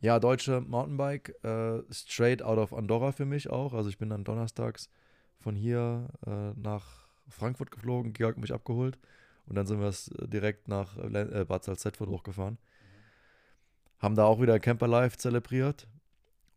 ja, 0.00 0.18
deutsche 0.18 0.60
Mountainbike, 0.60 1.34
äh, 1.44 1.82
straight 1.90 2.42
out 2.42 2.58
of 2.58 2.72
Andorra 2.72 3.12
für 3.12 3.26
mich 3.26 3.50
auch. 3.50 3.74
Also 3.74 3.88
ich 3.88 3.98
bin 3.98 4.10
dann 4.10 4.24
donnerstags 4.24 4.90
von 5.38 5.54
hier 5.54 6.08
äh, 6.26 6.52
nach 6.58 7.06
Frankfurt 7.28 7.70
geflogen, 7.70 8.12
Georg 8.12 8.38
mich 8.38 8.52
abgeholt 8.52 8.98
und 9.46 9.56
dann 9.56 9.66
sind 9.66 9.80
wir 9.80 9.88
es 9.88 10.08
äh, 10.08 10.28
direkt 10.28 10.68
nach 10.68 10.96
äh, 10.98 11.44
Bad 11.46 11.64
Salzdetford 11.64 12.08
hochgefahren. 12.08 12.58
Haben 13.98 14.14
da 14.14 14.24
auch 14.24 14.40
wieder 14.40 14.60
Camper 14.60 14.88
Life 14.88 15.16
zelebriert 15.16 15.88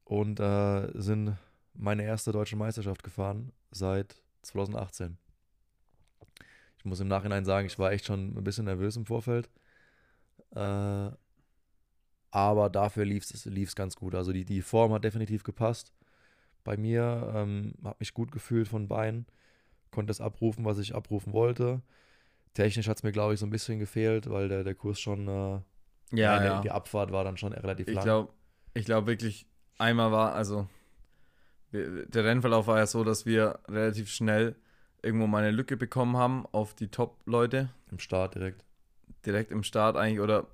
und 0.03 0.39
äh, 0.39 0.91
sind 0.96 1.38
meine 1.74 2.03
erste 2.03 2.31
deutsche 2.31 2.55
Meisterschaft 2.58 3.03
gefahren 3.03 3.51
seit 3.72 4.22
2018. 4.41 5.17
Ich 6.77 6.86
muss 6.86 7.00
im 7.00 7.08
Nachhinein 7.08 7.46
sagen, 7.46 7.67
ich 7.67 7.77
war 7.77 7.91
echt 7.91 8.05
schon 8.05 8.38
ein 8.38 8.43
bisschen 8.43 8.65
nervös 8.65 8.96
im 8.96 9.05
Vorfeld. 9.05 9.50
Äh, 10.55 11.12
aber 12.31 12.69
dafür 12.69 13.05
lief 13.05 13.24
es 13.31 13.75
ganz 13.75 13.96
gut. 13.96 14.15
Also 14.15 14.31
die, 14.31 14.46
die 14.46 14.62
Form 14.62 14.93
hat 14.93 15.03
definitiv 15.03 15.43
gepasst. 15.43 15.93
Bei 16.63 16.77
mir 16.77 17.31
ähm, 17.36 17.74
habe 17.84 17.98
mich 18.00 18.13
gut 18.13 18.31
gefühlt 18.31 18.67
von 18.67 18.88
Beinen, 18.88 19.25
konnte 19.91 20.10
das 20.10 20.22
abrufen, 20.22 20.65
was 20.65 20.77
ich 20.77 20.93
abrufen 20.96 21.34
wollte. 21.34 21.81
Technisch 22.53 22.88
hat 22.88 22.98
es 22.98 23.03
mir, 23.03 23.12
glaube 23.12 23.34
ich, 23.34 23.39
so 23.39 23.46
ein 23.46 23.51
bisschen 23.51 23.79
gefehlt, 23.79 24.29
weil 24.29 24.50
der, 24.50 24.63
der 24.63 24.75
Kurs 24.75 25.00
schon, 25.00 25.27
äh, 25.27 25.62
ja, 26.12 26.44
ja. 26.44 26.62
die 26.62 26.72
Abfahrt 26.72 27.12
war 27.12 27.24
dann 27.24 27.38
schon 27.38 27.53
relativ 27.53 27.88
ich 27.88 27.96
lang. 27.96 28.03
Glaub, 28.03 28.34
ich 28.74 28.86
glaube 28.86 29.08
wirklich, 29.08 29.48
einmal 29.77 30.12
war, 30.12 30.34
also 30.34 30.68
der 31.72 32.24
Rennverlauf 32.24 32.68
war 32.68 32.77
ja 32.77 32.88
so, 32.88 33.03
dass 33.03 33.25
wir 33.25 33.60
relativ 33.68 34.10
schnell 34.10 34.56
irgendwo 35.01 35.27
mal 35.27 35.44
eine 35.44 35.51
Lücke 35.51 35.77
bekommen 35.77 36.18
haben 36.18 36.46
auf 36.51 36.74
die 36.74 36.89
Top-Leute. 36.89 37.70
Im 37.91 38.00
Start 38.00 38.36
direkt. 38.36 38.65
Direkt 39.25 39.51
im 39.51 39.63
Start 39.63 39.96
eigentlich, 39.96 40.20
oder 40.20 40.48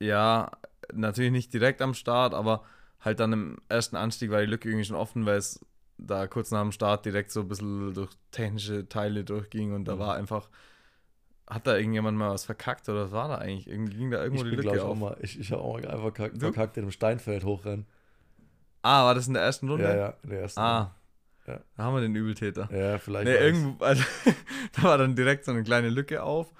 ja, 0.00 0.50
natürlich 0.92 1.32
nicht 1.32 1.52
direkt 1.52 1.82
am 1.82 1.94
Start, 1.94 2.34
aber 2.34 2.64
halt 3.00 3.20
dann 3.20 3.32
im 3.32 3.58
ersten 3.68 3.96
Anstieg 3.96 4.30
war 4.30 4.40
die 4.40 4.46
Lücke 4.46 4.68
irgendwie 4.68 4.84
schon 4.84 4.96
offen, 4.96 5.26
weil 5.26 5.38
es 5.38 5.64
da 5.98 6.26
kurz 6.26 6.50
nach 6.50 6.62
dem 6.62 6.72
Start 6.72 7.04
direkt 7.04 7.30
so 7.30 7.40
ein 7.40 7.48
bisschen 7.48 7.94
durch 7.94 8.10
technische 8.30 8.88
Teile 8.88 9.24
durchging 9.24 9.72
und 9.72 9.86
da 9.86 9.96
mhm. 9.96 9.98
war 10.00 10.14
einfach 10.14 10.48
hat 11.48 11.66
da 11.66 11.76
irgendjemand 11.76 12.18
mal 12.18 12.30
was 12.30 12.44
verkackt 12.44 12.88
oder 12.88 13.04
was 13.04 13.12
war 13.12 13.28
da 13.28 13.36
eigentlich? 13.36 13.68
Irgendwie 13.68 13.96
ging 13.96 14.10
da 14.10 14.22
irgendwo 14.22 14.44
ich 14.44 14.50
die 14.50 14.56
bin, 14.56 14.66
Lücke 14.66 14.82
auf? 14.82 14.90
Auch 14.90 14.96
mal, 14.96 15.16
ich 15.20 15.38
ich 15.38 15.50
habe 15.50 15.62
auch 15.62 15.74
mal 15.74 15.86
einfach 15.86 16.02
verkackt, 16.02 16.38
verkackt 16.38 16.76
in 16.76 16.84
einem 16.84 16.92
Steinfeld 16.92 17.44
hochrennen. 17.44 17.86
Ah, 18.82 19.04
war 19.04 19.14
das 19.14 19.26
in 19.26 19.34
der 19.34 19.42
ersten 19.42 19.68
Runde? 19.68 19.84
Ja, 19.84 19.96
ja, 19.96 20.14
in 20.22 20.30
der 20.30 20.40
ersten 20.40 20.60
ah. 20.60 20.78
Runde. 20.78 20.92
Ja. 21.46 21.60
Da 21.76 21.82
haben 21.82 21.94
wir 21.94 22.00
den 22.02 22.14
Übeltäter. 22.14 22.68
Ja, 22.70 22.98
vielleicht. 22.98 23.26
Nee, 23.26 23.36
irgendwo, 23.36 23.82
also, 23.82 24.04
da 24.72 24.82
war 24.82 24.98
dann 24.98 25.16
direkt 25.16 25.46
so 25.46 25.52
eine 25.52 25.62
kleine 25.62 25.88
Lücke 25.88 26.22
auf. 26.22 26.52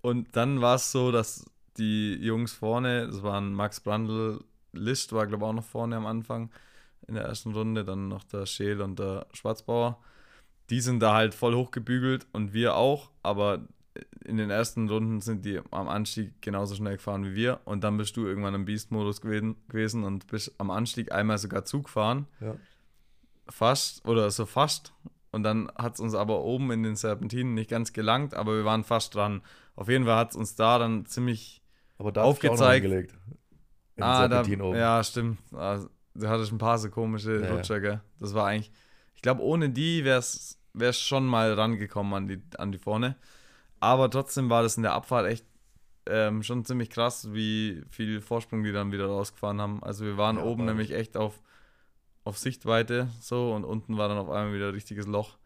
Und 0.00 0.36
dann 0.36 0.60
war 0.60 0.76
es 0.76 0.92
so, 0.92 1.10
dass 1.10 1.44
die 1.76 2.14
Jungs 2.14 2.52
vorne, 2.52 3.06
das 3.06 3.22
waren 3.22 3.52
Max 3.52 3.80
Brandl, 3.80 4.40
List 4.72 5.12
war, 5.12 5.26
glaube 5.26 5.44
ich, 5.44 5.48
auch 5.48 5.54
noch 5.54 5.64
vorne 5.64 5.96
am 5.96 6.06
Anfang 6.06 6.50
in 7.08 7.14
der 7.14 7.24
ersten 7.24 7.52
Runde, 7.52 7.84
dann 7.84 8.08
noch 8.08 8.24
der 8.24 8.46
Scheel 8.46 8.80
und 8.80 8.98
der 8.98 9.26
Schwarzbauer. 9.32 9.98
Die 10.70 10.80
sind 10.80 11.00
da 11.00 11.14
halt 11.14 11.34
voll 11.34 11.54
hochgebügelt 11.54 12.26
und 12.32 12.54
wir 12.54 12.76
auch, 12.76 13.10
aber 13.22 13.66
in 14.24 14.36
den 14.36 14.50
ersten 14.50 14.88
Runden 14.88 15.20
sind 15.20 15.44
die 15.44 15.60
am 15.70 15.88
Anstieg 15.88 16.40
genauso 16.40 16.74
schnell 16.74 16.96
gefahren 16.96 17.24
wie 17.24 17.34
wir 17.34 17.60
und 17.64 17.84
dann 17.84 17.96
bist 17.96 18.16
du 18.16 18.26
irgendwann 18.26 18.54
im 18.54 18.64
Beast-Modus 18.64 19.20
gewesen, 19.20 20.04
und 20.04 20.26
bist 20.28 20.54
am 20.58 20.70
Anstieg 20.70 21.12
einmal 21.12 21.38
sogar 21.38 21.64
Zug 21.64 21.84
gefahren. 21.84 22.26
Ja. 22.40 22.54
Fast 23.48 24.06
oder 24.06 24.30
so 24.30 24.46
fast. 24.46 24.92
Und 25.30 25.42
dann 25.42 25.70
hat 25.76 25.94
es 25.94 26.00
uns 26.00 26.14
aber 26.14 26.42
oben 26.42 26.70
in 26.70 26.82
den 26.82 26.96
Serpentinen 26.96 27.54
nicht 27.54 27.70
ganz 27.70 27.92
gelangt, 27.92 28.34
aber 28.34 28.54
wir 28.54 28.64
waren 28.64 28.84
fast 28.84 29.14
dran. 29.14 29.42
Auf 29.76 29.88
jeden 29.88 30.04
Fall 30.04 30.16
hat 30.16 30.30
es 30.30 30.36
uns 30.36 30.54
da 30.54 30.78
dann 30.78 31.06
ziemlich 31.06 31.62
aber 31.98 32.12
da 32.12 32.22
aufgezeigt. 32.22 33.14
ah, 33.98 34.28
da, 34.28 34.42
oben. 34.42 34.76
ja, 34.76 35.02
stimmt. 35.02 35.38
Also, 35.52 35.88
du 36.14 36.28
hattest 36.28 36.52
ein 36.52 36.58
paar 36.58 36.78
so 36.78 36.90
komische 36.90 37.42
ja, 37.42 37.54
Rutscher, 37.54 37.80
gell? 37.80 38.00
Das 38.18 38.34
war 38.34 38.46
eigentlich, 38.46 38.70
ich 39.14 39.22
glaube, 39.22 39.42
ohne 39.42 39.70
die 39.70 40.04
wäre 40.04 40.18
es 40.18 41.00
schon 41.00 41.26
mal 41.26 41.54
rangekommen 41.54 42.12
an 42.14 42.28
die, 42.28 42.42
an 42.58 42.72
die 42.72 42.78
vorne. 42.78 43.16
Aber 43.82 44.08
trotzdem 44.08 44.48
war 44.48 44.62
das 44.62 44.76
in 44.76 44.84
der 44.84 44.92
Abfahrt 44.92 45.26
echt 45.26 45.44
ähm, 46.06 46.44
schon 46.44 46.64
ziemlich 46.64 46.88
krass, 46.88 47.32
wie 47.32 47.82
viel 47.90 48.20
Vorsprung 48.20 48.62
die 48.62 48.70
dann 48.70 48.92
wieder 48.92 49.06
rausgefahren 49.06 49.60
haben. 49.60 49.82
Also 49.82 50.04
wir 50.04 50.16
waren 50.16 50.36
ja, 50.36 50.44
oben 50.44 50.66
nämlich 50.66 50.92
echt 50.92 51.16
auf, 51.16 51.42
auf 52.22 52.38
Sichtweite 52.38 53.08
so 53.20 53.52
und 53.52 53.64
unten 53.64 53.98
war 53.98 54.08
dann 54.08 54.18
auf 54.18 54.30
einmal 54.30 54.54
wieder 54.54 54.68
ein 54.68 54.74
richtiges 54.74 55.08
Loch. 55.08 55.36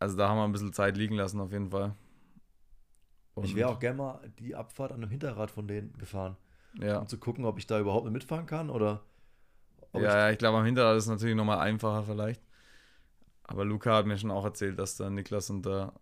Also 0.00 0.16
da 0.16 0.28
haben 0.28 0.38
wir 0.38 0.44
ein 0.44 0.50
bisschen 0.50 0.72
Zeit 0.72 0.96
liegen 0.96 1.14
lassen 1.14 1.40
auf 1.40 1.52
jeden 1.52 1.70
Fall. 1.70 1.94
Und 3.34 3.44
ich 3.44 3.54
wäre 3.54 3.68
auch 3.68 3.78
gerne 3.78 3.96
mal 3.96 4.32
die 4.40 4.56
Abfahrt 4.56 4.90
an 4.90 4.96
einem 4.96 5.10
Hinterrad 5.10 5.52
von 5.52 5.68
denen 5.68 5.96
gefahren. 5.98 6.36
Ja. 6.80 6.98
Um 6.98 7.06
zu 7.06 7.18
gucken, 7.18 7.44
ob 7.44 7.58
ich 7.58 7.68
da 7.68 7.78
überhaupt 7.78 8.10
mitfahren 8.10 8.46
kann 8.46 8.70
oder. 8.70 9.04
Ja, 9.92 10.00
ich, 10.00 10.02
ja, 10.02 10.30
ich 10.30 10.38
glaube 10.38 10.58
am 10.58 10.64
Hinterrad 10.64 10.96
ist 10.96 11.04
es 11.04 11.10
natürlich 11.10 11.36
nochmal 11.36 11.60
einfacher 11.60 12.02
vielleicht. 12.02 12.42
Aber 13.44 13.64
Luca 13.64 13.94
hat 13.94 14.06
mir 14.06 14.18
schon 14.18 14.32
auch 14.32 14.44
erzählt, 14.44 14.80
dass 14.80 14.96
da 14.96 15.08
Niklas 15.08 15.48
und 15.48 15.64
der 15.64 15.92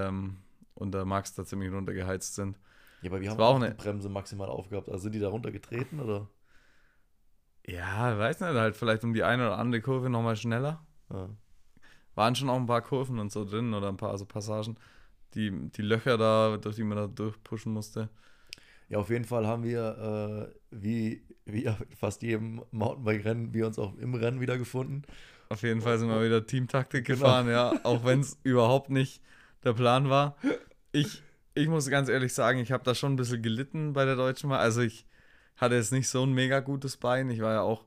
ähm, 0.00 0.36
und 0.74 0.92
der 0.92 1.04
Max 1.04 1.34
da 1.34 1.44
ziemlich 1.44 1.72
runtergeheizt 1.72 2.34
sind. 2.34 2.58
Ja, 3.02 3.10
aber 3.10 3.20
wir 3.20 3.28
das 3.28 3.38
haben 3.38 3.44
auch 3.44 3.56
eine 3.56 3.74
Bremse 3.74 4.08
maximal 4.08 4.48
aufgehabt. 4.48 4.88
Also 4.88 5.04
sind 5.04 5.14
die 5.14 5.20
da 5.20 5.28
runtergetreten 5.28 6.00
oder? 6.00 6.28
Ja, 7.66 8.18
weiß 8.18 8.40
nicht, 8.40 8.54
halt 8.54 8.76
vielleicht 8.76 9.04
um 9.04 9.14
die 9.14 9.22
eine 9.22 9.46
oder 9.46 9.58
andere 9.58 9.80
Kurve 9.80 10.10
nochmal 10.10 10.36
schneller. 10.36 10.84
Ja. 11.10 11.28
Waren 12.14 12.34
schon 12.34 12.50
auch 12.50 12.56
ein 12.56 12.66
paar 12.66 12.82
Kurven 12.82 13.18
und 13.18 13.32
so 13.32 13.44
drin 13.44 13.74
oder 13.74 13.88
ein 13.88 13.96
paar 13.96 14.10
also 14.10 14.24
Passagen, 14.24 14.76
die, 15.34 15.50
die 15.70 15.82
Löcher 15.82 16.16
da, 16.16 16.56
durch 16.56 16.76
die 16.76 16.84
man 16.84 16.96
da 16.96 17.06
durchpushen 17.06 17.72
musste. 17.72 18.08
Ja, 18.88 18.98
auf 18.98 19.10
jeden 19.10 19.24
Fall 19.24 19.46
haben 19.46 19.64
wir, 19.64 20.50
äh, 20.50 20.54
wie, 20.70 21.22
wie 21.46 21.68
fast 21.96 22.22
jedem 22.22 22.62
Mountainbike-Rennen, 22.70 23.54
wir 23.54 23.66
uns 23.66 23.78
auch 23.78 23.96
im 23.96 24.14
Rennen 24.14 24.40
wieder 24.40 24.58
gefunden. 24.58 25.02
Auf 25.48 25.62
jeden 25.62 25.80
Fall 25.80 25.98
sind 25.98 26.08
wir 26.08 26.22
wieder 26.22 26.46
Teamtaktik 26.46 27.06
genau. 27.06 27.18
gefahren, 27.18 27.48
ja. 27.48 27.72
Auch 27.82 28.04
wenn 28.04 28.20
es 28.20 28.38
überhaupt 28.44 28.90
nicht 28.90 29.22
der 29.64 29.72
Plan 29.72 30.10
war. 30.10 30.36
Ich, 30.92 31.22
ich 31.54 31.68
muss 31.68 31.88
ganz 31.88 32.08
ehrlich 32.08 32.32
sagen, 32.32 32.58
ich 32.58 32.72
habe 32.72 32.84
da 32.84 32.94
schon 32.94 33.14
ein 33.14 33.16
bisschen 33.16 33.42
gelitten 33.42 33.92
bei 33.92 34.04
der 34.04 34.16
Deutschen 34.16 34.48
Mal. 34.48 34.58
Also 34.58 34.80
ich 34.80 35.06
hatte 35.56 35.74
jetzt 35.74 35.92
nicht 35.92 36.08
so 36.08 36.24
ein 36.24 36.32
mega 36.32 36.60
gutes 36.60 36.96
Bein. 36.96 37.30
Ich 37.30 37.40
war 37.40 37.52
ja 37.52 37.60
auch 37.62 37.84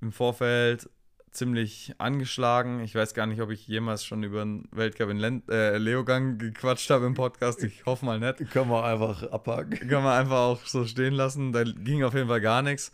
im 0.00 0.12
Vorfeld 0.12 0.88
ziemlich 1.30 1.94
angeschlagen. 1.98 2.80
Ich 2.80 2.94
weiß 2.94 3.12
gar 3.12 3.26
nicht, 3.26 3.40
ob 3.42 3.50
ich 3.50 3.66
jemals 3.66 4.04
schon 4.04 4.22
über 4.22 4.42
einen 4.42 4.68
Weltcup 4.70 5.10
in 5.10 5.18
Lent 5.18 5.50
äh, 5.50 5.78
Leogang 5.78 6.38
gequatscht 6.38 6.90
habe 6.90 7.06
im 7.06 7.14
Podcast. 7.14 7.62
Ich 7.64 7.84
hoffe 7.86 8.04
mal 8.06 8.20
nicht. 8.20 8.50
Können 8.50 8.70
wir 8.70 8.84
einfach 8.84 9.22
abhaken. 9.30 9.78
Können 9.78 10.04
wir 10.04 10.14
einfach 10.14 10.38
auch 10.38 10.66
so 10.66 10.84
stehen 10.86 11.14
lassen. 11.14 11.52
Da 11.52 11.64
ging 11.64 12.04
auf 12.04 12.14
jeden 12.14 12.28
Fall 12.28 12.40
gar 12.40 12.62
nichts. 12.62 12.92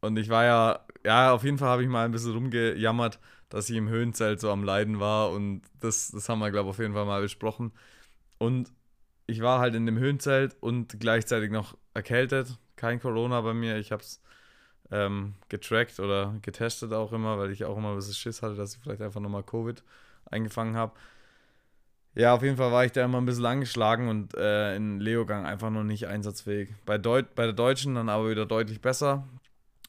Und 0.00 0.16
ich 0.16 0.28
war 0.28 0.44
ja, 0.44 0.80
ja, 1.04 1.32
auf 1.32 1.44
jeden 1.44 1.58
Fall 1.58 1.68
habe 1.68 1.82
ich 1.82 1.88
mal 1.88 2.04
ein 2.04 2.12
bisschen 2.12 2.32
rumgejammert, 2.32 3.18
dass 3.52 3.68
ich 3.68 3.76
im 3.76 3.90
Höhenzelt 3.90 4.40
so 4.40 4.50
am 4.50 4.64
Leiden 4.64 4.98
war 4.98 5.30
und 5.30 5.60
das, 5.80 6.10
das 6.10 6.26
haben 6.28 6.38
wir, 6.38 6.50
glaube 6.50 6.70
ich, 6.70 6.70
auf 6.70 6.78
jeden 6.78 6.94
Fall 6.94 7.04
mal 7.04 7.20
besprochen. 7.20 7.70
Und 8.38 8.72
ich 9.26 9.42
war 9.42 9.60
halt 9.60 9.74
in 9.74 9.84
dem 9.84 9.98
Höhenzelt 9.98 10.56
und 10.60 10.98
gleichzeitig 10.98 11.50
noch 11.50 11.76
erkältet. 11.92 12.58
Kein 12.76 12.98
Corona 12.98 13.42
bei 13.42 13.52
mir. 13.52 13.76
Ich 13.76 13.92
habe 13.92 14.02
es 14.02 14.22
ähm, 14.90 15.34
getrackt 15.50 16.00
oder 16.00 16.34
getestet 16.40 16.94
auch 16.94 17.12
immer, 17.12 17.38
weil 17.38 17.50
ich 17.50 17.66
auch 17.66 17.76
immer 17.76 17.90
ein 17.90 17.96
bisschen 17.96 18.14
Schiss 18.14 18.40
hatte, 18.40 18.54
dass 18.54 18.74
ich 18.74 18.80
vielleicht 18.80 19.02
einfach 19.02 19.20
nochmal 19.20 19.42
Covid 19.42 19.84
eingefangen 20.30 20.74
habe. 20.74 20.94
Ja, 22.14 22.34
auf 22.34 22.42
jeden 22.42 22.56
Fall 22.56 22.72
war 22.72 22.86
ich 22.86 22.92
da 22.92 23.04
immer 23.04 23.18
ein 23.18 23.26
bisschen 23.26 23.44
angeschlagen 23.44 24.08
und 24.08 24.34
äh, 24.34 24.74
in 24.76 24.98
Leogang 24.98 25.44
einfach 25.44 25.68
noch 25.68 25.84
nicht 25.84 26.06
einsatzfähig. 26.06 26.70
Bei, 26.86 26.96
Deut 26.96 27.34
bei 27.34 27.44
der 27.44 27.52
Deutschen 27.52 27.96
dann 27.96 28.08
aber 28.08 28.30
wieder 28.30 28.46
deutlich 28.46 28.80
besser 28.80 29.28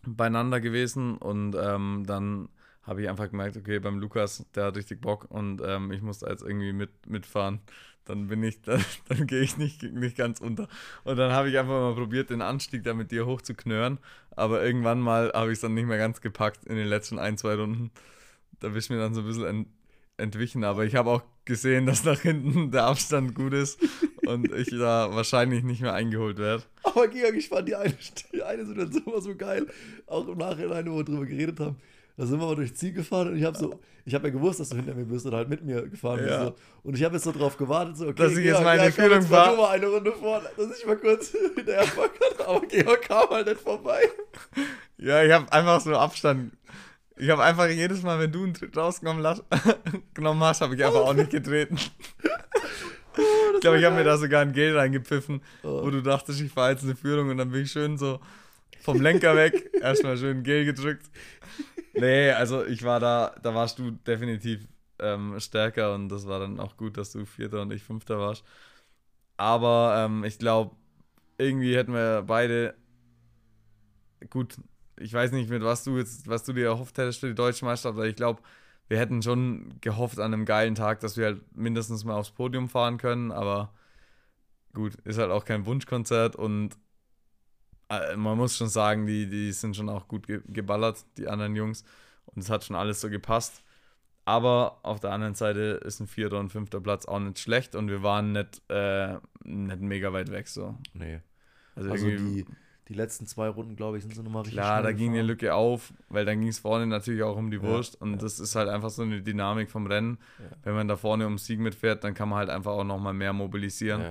beieinander 0.05 0.59
gewesen 0.59 1.17
und 1.17 1.55
ähm, 1.55 2.03
dann 2.05 2.49
habe 2.83 3.01
ich 3.01 3.09
einfach 3.09 3.29
gemerkt, 3.29 3.57
okay, 3.57 3.79
beim 3.79 3.99
Lukas, 3.99 4.45
der 4.55 4.65
hat 4.65 4.77
richtig 4.77 5.01
Bock 5.01 5.25
und 5.29 5.61
ähm, 5.65 5.91
ich 5.91 6.01
muss 6.01 6.19
da 6.19 6.29
jetzt 6.29 6.43
irgendwie 6.43 6.73
mit, 6.73 7.07
mitfahren. 7.07 7.61
Dann 8.05 8.27
bin 8.27 8.43
ich, 8.43 8.61
dann, 8.63 8.83
dann 9.07 9.27
gehe 9.27 9.41
ich 9.41 9.57
nicht, 9.57 9.83
nicht 9.83 10.17
ganz 10.17 10.41
unter. 10.41 10.67
Und 11.03 11.17
dann 11.17 11.31
habe 11.31 11.49
ich 11.49 11.57
einfach 11.57 11.79
mal 11.79 11.95
probiert, 11.95 12.29
den 12.29 12.41
Anstieg 12.41 12.83
da 12.83 12.93
mit 12.93 13.11
dir 13.11 13.25
hochzuknören. 13.25 13.99
Aber 14.31 14.63
irgendwann 14.63 14.99
mal 14.99 15.31
habe 15.33 15.51
ich 15.51 15.57
es 15.57 15.61
dann 15.61 15.73
nicht 15.73 15.87
mehr 15.87 15.97
ganz 15.97 16.21
gepackt 16.21 16.65
in 16.65 16.75
den 16.75 16.87
letzten 16.87 17.19
ein, 17.19 17.37
zwei 17.37 17.55
Runden. 17.55 17.91
Da 18.59 18.69
bist 18.69 18.89
du 18.89 18.93
mir 18.93 18.99
dann 18.99 19.13
so 19.13 19.21
ein 19.21 19.27
bisschen 19.27 19.45
ent, 19.45 19.67
entwichen. 20.17 20.63
Aber 20.65 20.83
ich 20.85 20.95
habe 20.95 21.09
auch 21.09 21.23
gesehen, 21.45 21.85
dass 21.85 22.03
nach 22.03 22.19
hinten 22.19 22.71
der 22.71 22.85
Abstand 22.85 23.35
gut 23.35 23.53
ist 23.53 23.79
und 24.25 24.51
ich 24.51 24.69
da 24.69 25.13
wahrscheinlich 25.13 25.63
nicht 25.63 25.81
mehr 25.81 25.93
eingeholt 25.93 26.37
werde. 26.37 26.63
Aber 26.83 27.07
Georg, 27.07 27.35
ich 27.35 27.47
fand 27.47 27.67
die 27.67 27.75
eine, 27.75 27.93
die 28.33 28.43
eine 28.43 28.65
Situation 28.65 29.05
war 29.05 29.21
so 29.21 29.35
geil. 29.35 29.67
Auch 30.07 30.27
im 30.27 30.37
Nachhinein, 30.37 30.89
wo 30.91 30.97
wir 30.97 31.03
drüber 31.05 31.25
geredet 31.25 31.59
haben. 31.59 31.77
Da 32.15 32.27
sind 32.27 32.39
wir 32.39 32.45
mal 32.45 32.55
durchs 32.55 32.75
Ziel 32.75 32.93
gefahren 32.93 33.29
und 33.29 33.37
ich 33.37 33.43
habe 33.43 33.57
so, 33.57 33.79
ich 34.05 34.13
habe 34.13 34.27
ja 34.27 34.33
gewusst, 34.33 34.59
dass 34.59 34.69
du 34.69 34.75
hinter 34.75 34.93
mir 34.93 35.05
bist 35.05 35.25
und 35.25 35.33
halt 35.33 35.49
mit 35.49 35.63
mir 35.63 35.87
gefahren 35.89 36.19
bist. 36.19 36.29
Ja. 36.29 36.45
So. 36.45 36.55
Und 36.83 36.95
ich 36.95 37.03
habe 37.03 37.15
jetzt 37.15 37.23
so 37.23 37.31
drauf 37.31 37.57
gewartet, 37.57 37.97
so, 37.97 38.05
okay, 38.07 38.21
Dass 38.21 38.31
ich 38.33 38.45
jetzt 38.45 38.51
Georg, 38.53 38.63
meine 38.65 38.83
ja, 38.83 38.91
komm, 38.91 39.03
Führung 39.05 39.19
jetzt 39.21 39.29
mal 39.31 39.65
eine 39.69 39.87
Runde 39.87 40.11
vor, 40.11 40.41
dass 40.55 40.77
ich 40.79 40.85
mal 40.85 40.97
kurz 40.97 41.29
hinterher 41.55 41.83
fahren 41.85 42.09
kann. 42.37 42.45
Aber 42.47 42.65
Georg 42.67 43.01
kam 43.01 43.29
halt 43.29 43.47
nicht 43.47 43.61
vorbei. 43.61 44.01
Ja, 44.97 45.23
ich 45.23 45.31
habe 45.31 45.51
einfach 45.51 45.81
so 45.81 45.95
Abstand. 45.95 46.51
Ich 47.15 47.29
habe 47.29 47.43
einfach 47.43 47.67
jedes 47.67 48.03
Mal, 48.03 48.19
wenn 48.19 48.31
du 48.31 48.43
einen 48.43 48.53
Tritt 48.53 48.77
rausgenommen 48.77 49.25
hast, 49.27 50.61
habe 50.61 50.75
ich 50.75 50.83
einfach 50.85 51.01
auch 51.01 51.13
nicht 51.13 51.29
getreten. 51.31 51.77
ich 53.55 53.61
glaube, 53.61 53.79
ich 53.79 53.85
habe 53.85 53.95
mir 53.95 54.03
da 54.03 54.17
sogar 54.17 54.41
ein 54.41 54.53
Gel 54.53 54.77
reingepfiffen, 54.77 55.41
Oh. 55.63 55.83
wo 55.83 55.89
du 55.89 56.01
dachtest, 56.01 56.41
ich 56.41 56.51
fahre 56.51 56.71
jetzt 56.71 56.83
eine 56.83 56.95
Führung 56.95 57.29
und 57.29 57.37
dann 57.37 57.51
bin 57.51 57.63
ich 57.63 57.71
schön 57.71 57.97
so 57.97 58.19
vom 58.83 59.01
Lenker 59.01 59.35
weg, 59.35 59.71
erstmal 59.81 60.17
schön 60.17 60.43
Gel 60.43 60.65
gedrückt. 60.65 61.09
Nee, 61.93 62.31
also 62.31 62.65
ich 62.65 62.83
war 62.83 62.99
da, 62.99 63.35
da 63.41 63.55
warst 63.55 63.79
du 63.79 63.91
definitiv 63.91 64.67
ähm, 64.99 65.39
stärker 65.39 65.93
und 65.95 66.09
das 66.09 66.27
war 66.27 66.39
dann 66.39 66.59
auch 66.59 66.75
gut, 66.77 66.97
dass 66.97 67.11
du 67.11 67.25
Vierter 67.25 67.61
und 67.61 67.71
ich 67.71 67.83
Fünfter 67.83 68.19
warst. 68.19 68.43
Aber 69.37 70.05
ähm, 70.05 70.23
ich 70.23 70.37
glaube, 70.37 70.75
irgendwie 71.37 71.75
hätten 71.75 71.93
wir 71.93 72.23
beide 72.25 72.75
gut, 74.29 74.57
ich 74.99 75.13
weiß 75.13 75.31
nicht, 75.31 75.49
mit 75.49 75.63
was 75.63 75.83
du 75.83 75.97
jetzt, 75.97 76.27
was 76.27 76.43
du 76.43 76.53
dir 76.53 76.67
erhofft 76.67 76.97
hättest 76.97 77.19
für 77.19 77.27
die 77.27 77.35
deutsche 77.35 77.65
Meisterschaft, 77.65 77.97
aber 77.97 78.07
ich 78.07 78.15
glaube, 78.15 78.41
wir 78.87 78.99
hätten 78.99 79.21
schon 79.21 79.73
gehofft 79.81 80.19
an 80.19 80.33
einem 80.33 80.45
geilen 80.45 80.75
Tag, 80.75 80.99
dass 80.99 81.17
wir 81.17 81.25
halt 81.25 81.55
mindestens 81.55 82.03
mal 82.03 82.15
aufs 82.15 82.31
Podium 82.31 82.69
fahren 82.69 82.97
können, 82.97 83.31
aber 83.31 83.73
gut, 84.73 84.95
ist 85.05 85.17
halt 85.17 85.31
auch 85.31 85.45
kein 85.45 85.65
Wunschkonzert 85.65 86.35
und 86.35 86.77
man 88.15 88.37
muss 88.37 88.57
schon 88.57 88.69
sagen, 88.69 89.05
die, 89.05 89.27
die 89.27 89.51
sind 89.51 89.75
schon 89.75 89.89
auch 89.89 90.07
gut 90.07 90.27
ge 90.27 90.41
geballert, 90.47 91.05
die 91.17 91.27
anderen 91.27 91.55
Jungs, 91.55 91.83
und 92.25 92.41
es 92.41 92.49
hat 92.49 92.63
schon 92.63 92.75
alles 92.75 93.01
so 93.01 93.09
gepasst. 93.09 93.63
Aber 94.25 94.79
auf 94.83 94.99
der 95.01 95.11
anderen 95.11 95.35
Seite 95.35 95.81
ist 95.83 95.99
ein 95.99 96.07
vierter 96.07 96.39
und 96.39 96.49
fünfter 96.49 96.79
Platz 96.79 97.05
auch 97.05 97.19
nicht 97.19 97.39
schlecht 97.39 97.75
und 97.75 97.89
wir 97.89 98.03
waren 98.03 98.31
nicht, 98.31 98.61
äh, 98.69 99.15
nicht 99.43 99.81
mega 99.81 100.13
weit 100.13 100.31
weg 100.31 100.47
so. 100.47 100.77
Nee. 100.93 101.19
Also, 101.75 101.91
Also 101.91 102.07
die, 102.07 102.45
die 102.87 102.93
letzten 102.93 103.27
zwei 103.27 103.49
Runden, 103.49 103.75
glaube 103.75 103.97
ich, 103.97 104.03
sind 104.03 104.15
sie 104.15 104.23
nochmal 104.23 104.43
richtig 104.43 104.53
Klar, 104.53 104.81
da 104.81 104.91
ging 104.93 105.13
die. 105.13 105.19
Lücke 105.21 105.53
auf, 105.53 105.93
weil 106.09 106.23
dann 106.25 106.39
ging 106.39 106.49
es 106.49 106.59
vorne 106.59 106.87
natürlich 106.87 107.23
auch 107.23 107.35
um 107.35 107.51
die 107.51 107.57
Ja, 107.57 107.63
Wurst 107.63 107.99
und 108.01 108.11
ja. 108.11 108.17
das 108.17 108.39
ist 108.39 108.55
halt 108.55 108.69
einfach 108.69 108.89
so 108.91 109.01
eine 109.01 109.21
Dynamik 109.21 109.69
vom 109.69 109.87
Rennen. 109.87 110.19
Ja. 110.39 110.45
Wenn 110.63 110.75
man 110.75 110.87
da 110.87 110.95
vorne 110.95 111.27
um 111.27 111.37
Sieg 111.37 111.59
mitfährt, 111.59 112.03
dann 112.05 112.13
kann 112.13 112.29
man 112.29 112.39
halt 112.39 112.49
einfach 112.49 112.71
auch 112.71 112.83
nochmal 112.85 113.13
mehr 113.13 113.33
mobilisieren. 113.33 114.01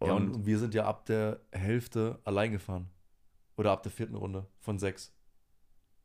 Ja. 0.00 0.06
Ja, 0.08 0.12
und, 0.14 0.28
Und 0.28 0.34
und 0.36 0.46
wir 0.46 0.58
sind 0.58 0.74
ja 0.74 0.84
ab 0.84 1.06
der 1.06 1.40
Hälfte 1.52 2.18
allein 2.24 2.52
gefahren. 2.52 2.88
Oder 3.56 3.72
ab 3.72 3.82
der 3.82 3.90
vierten 3.90 4.14
Runde 4.14 4.46
von 4.60 4.78
sechs. 4.78 5.12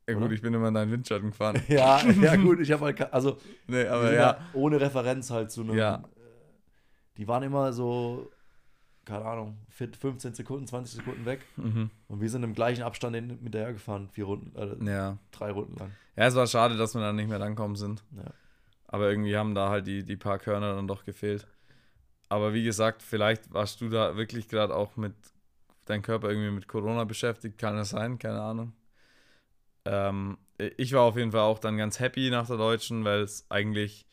ja, 0.08 0.14
gut, 0.14 0.24
oder? 0.24 0.32
ich 0.32 0.42
bin 0.42 0.52
immer 0.52 0.68
in 0.68 0.74
deinen 0.74 0.90
Windschatten 0.90 1.30
gefahren. 1.30 1.62
Ja, 1.68 2.02
ja 2.04 2.34
gut, 2.36 2.58
ich 2.60 2.72
habe 2.72 2.84
halt, 2.86 3.12
also 3.12 3.38
nee, 3.68 3.86
aber 3.86 4.12
ja, 4.12 4.38
ohne 4.52 4.80
Referenz 4.80 5.30
halt 5.30 5.50
zu 5.52 5.60
einem, 5.62 5.76
Ja. 5.76 5.96
äh, 6.16 6.18
die 7.16 7.28
waren 7.28 7.44
immer 7.44 7.72
so, 7.72 8.28
keine 9.04 9.24
Ahnung, 9.24 9.58
fit- 9.68 9.96
15 9.96 10.34
Sekunden, 10.34 10.66
20 10.66 10.96
Sekunden 10.96 11.24
weg 11.26 11.46
mhm. 11.56 11.90
und 12.08 12.20
wir 12.20 12.28
sind 12.28 12.42
im 12.42 12.54
gleichen 12.54 12.82
Abstand 12.82 13.14
hin- 13.14 13.38
hinterher 13.40 13.72
gefahren, 13.72 14.08
vier 14.10 14.24
Runden, 14.24 14.56
äh, 14.56 14.90
ja. 14.90 15.18
drei 15.30 15.52
Runden 15.52 15.76
lang. 15.76 15.92
Ja, 16.16 16.26
es 16.26 16.34
war 16.34 16.48
schade, 16.48 16.76
dass 16.76 16.94
wir 16.94 17.00
dann 17.00 17.14
nicht 17.16 17.28
mehr 17.28 17.38
rankommen 17.40 17.76
sind. 17.76 18.02
Ja. 18.16 18.24
Aber 18.88 19.08
irgendwie 19.08 19.36
haben 19.36 19.54
da 19.54 19.68
halt 19.70 19.86
die, 19.86 20.04
die 20.04 20.16
paar 20.16 20.38
Körner 20.40 20.74
dann 20.74 20.88
doch 20.88 21.04
gefehlt. 21.04 21.46
Aber 22.28 22.54
wie 22.54 22.64
gesagt, 22.64 23.02
vielleicht 23.02 23.52
warst 23.52 23.80
du 23.80 23.88
da 23.88 24.16
wirklich 24.16 24.48
gerade 24.48 24.74
auch 24.74 24.96
mit 24.96 25.14
deinem 25.84 26.02
Körper 26.02 26.30
irgendwie 26.30 26.50
mit 26.50 26.68
Corona 26.68 27.04
beschäftigt. 27.04 27.58
Kann 27.58 27.76
das 27.76 27.90
sein? 27.90 28.18
Keine 28.18 28.40
Ahnung. 28.40 28.72
Ähm, 29.84 30.38
ich 30.58 30.92
war 30.92 31.02
auf 31.02 31.16
jeden 31.16 31.32
Fall 31.32 31.42
auch 31.42 31.58
dann 31.58 31.76
ganz 31.76 32.00
happy 32.00 32.30
nach 32.30 32.46
der 32.46 32.56
Deutschen, 32.56 33.04
weil 33.04 33.20
es 33.20 33.46
eigentlich, 33.50 34.06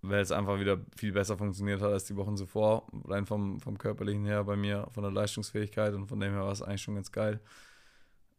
weil 0.00 0.20
es 0.20 0.32
einfach 0.32 0.58
wieder 0.58 0.80
viel 0.96 1.12
besser 1.12 1.38
funktioniert 1.38 1.80
hat 1.80 1.92
als 1.92 2.04
die 2.04 2.16
Wochen 2.16 2.36
zuvor. 2.36 2.86
Rein 3.04 3.26
vom, 3.26 3.60
vom 3.60 3.78
körperlichen 3.78 4.24
her 4.26 4.44
bei 4.44 4.56
mir, 4.56 4.88
von 4.92 5.02
der 5.04 5.12
Leistungsfähigkeit 5.12 5.94
und 5.94 6.06
von 6.08 6.20
dem 6.20 6.32
her 6.32 6.42
war 6.42 6.52
es 6.52 6.62
eigentlich 6.62 6.82
schon 6.82 6.96
ganz 6.96 7.12
geil. 7.12 7.40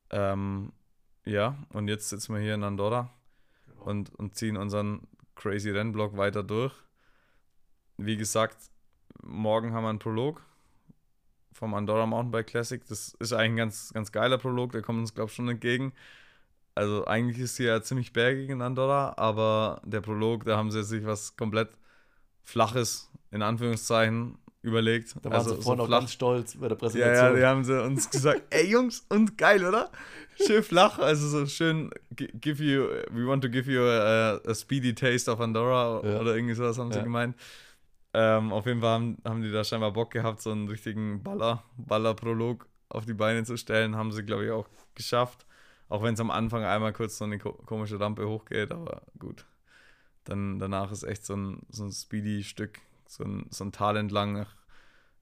Ähm, 0.09 0.73
ja, 1.25 1.57
und 1.69 1.87
jetzt 1.87 2.09
sitzen 2.09 2.35
wir 2.35 2.41
hier 2.41 2.55
in 2.55 2.63
Andorra 2.63 3.09
und, 3.79 4.13
und 4.15 4.35
ziehen 4.35 4.57
unseren 4.57 5.07
crazy 5.35 5.69
Rennblock 5.71 6.17
weiter 6.17 6.43
durch. 6.43 6.73
Wie 7.97 8.17
gesagt, 8.17 8.57
morgen 9.21 9.73
haben 9.73 9.83
wir 9.83 9.89
einen 9.89 9.99
Prolog 9.99 10.41
vom 11.53 11.73
Andorra 11.73 12.05
Mountainbike 12.05 12.47
Classic. 12.47 12.81
Das 12.87 13.15
ist 13.19 13.33
eigentlich 13.33 13.51
ein 13.51 13.57
ganz, 13.57 13.91
ganz 13.93 14.11
geiler 14.11 14.37
Prolog, 14.37 14.71
der 14.71 14.81
kommt 14.81 14.99
uns, 14.99 15.13
glaube 15.13 15.29
ich, 15.29 15.35
schon 15.35 15.47
entgegen. 15.49 15.93
Also 16.75 17.05
eigentlich 17.05 17.37
ist 17.39 17.57
hier 17.57 17.67
ja 17.67 17.81
ziemlich 17.83 18.13
bergig 18.13 18.49
in 18.49 18.61
Andorra, 18.61 19.13
aber 19.17 19.81
der 19.85 20.01
Prolog, 20.01 20.45
da 20.45 20.57
haben 20.57 20.71
sie 20.71 20.83
sich 20.83 21.05
was 21.05 21.35
komplett 21.37 21.69
Flaches, 22.41 23.11
in 23.31 23.41
Anführungszeichen, 23.43 24.37
überlegt. 24.63 25.15
Da 25.21 25.25
waren 25.25 25.33
also 25.33 25.55
sie 25.55 25.61
vorhin 25.61 25.81
auch 25.81 25.89
ganz 25.89 26.11
stolz 26.13 26.55
bei 26.55 26.67
der 26.69 26.77
ja, 26.77 26.79
Präsentation. 26.79 27.27
ja, 27.31 27.35
die 27.35 27.45
haben 27.45 27.63
sie 27.63 27.83
uns 27.83 28.09
gesagt, 28.09 28.41
ey 28.49 28.65
Jungs, 28.69 29.05
und 29.09 29.37
geil, 29.37 29.63
oder? 29.65 29.91
Schön 30.47 30.63
flach, 30.63 30.97
also 30.97 31.27
so 31.27 31.45
schön, 31.45 31.91
gi- 32.15 32.31
give 32.33 32.63
you, 32.63 32.85
we 33.11 33.27
want 33.27 33.43
to 33.43 33.49
give 33.49 33.69
you 33.71 33.81
a, 33.81 34.37
a 34.45 34.55
speedy 34.55 34.95
taste 34.95 35.29
of 35.29 35.39
Andorra 35.39 36.01
Ja. 36.03 36.19
oder 36.21 36.35
irgendwie 36.35 36.55
sowas 36.55 36.79
haben 36.79 36.91
sie 36.91 36.97
Ja. 36.97 37.03
gemeint. 37.03 37.35
Ähm, 38.13 38.53
auf 38.53 38.65
jeden 38.65 38.81
Fall 38.81 38.91
haben, 38.91 39.17
haben 39.25 39.41
die 39.41 39.51
da 39.51 39.63
scheinbar 39.63 39.91
Bock 39.91 40.11
gehabt, 40.11 40.41
so 40.41 40.51
einen 40.51 40.67
richtigen 40.67 41.23
Baller, 41.23 41.63
Baller-Prolog 41.77 42.67
auf 42.89 43.05
die 43.05 43.13
Beine 43.13 43.43
zu 43.43 43.57
stellen. 43.57 43.95
Haben 43.95 44.11
sie, 44.11 44.23
glaube 44.23 44.45
ich, 44.45 44.51
auch 44.51 44.67
geschafft. 44.95 45.45
Auch 45.89 46.03
wenn 46.03 46.13
es 46.13 46.19
am 46.19 46.31
Anfang 46.31 46.63
einmal 46.63 46.93
kurz 46.93 47.17
so 47.17 47.25
eine 47.25 47.39
ko 47.39 47.53
komische 47.53 47.99
Rampe 47.99 48.27
hochgeht, 48.27 48.71
aber 48.71 49.01
gut. 49.19 49.45
Dann 50.25 50.59
danach 50.59 50.91
ist 50.91 51.03
echt 51.03 51.25
so 51.25 51.35
ein, 51.35 51.61
so 51.69 51.83
ein 51.85 51.91
Speedy-Stück, 51.91 52.79
so 53.07 53.23
ein, 53.23 53.47
so 53.49 53.65
ein 53.65 53.71
Tal 53.71 53.97
entlang 53.97 54.33
nach 54.33 54.55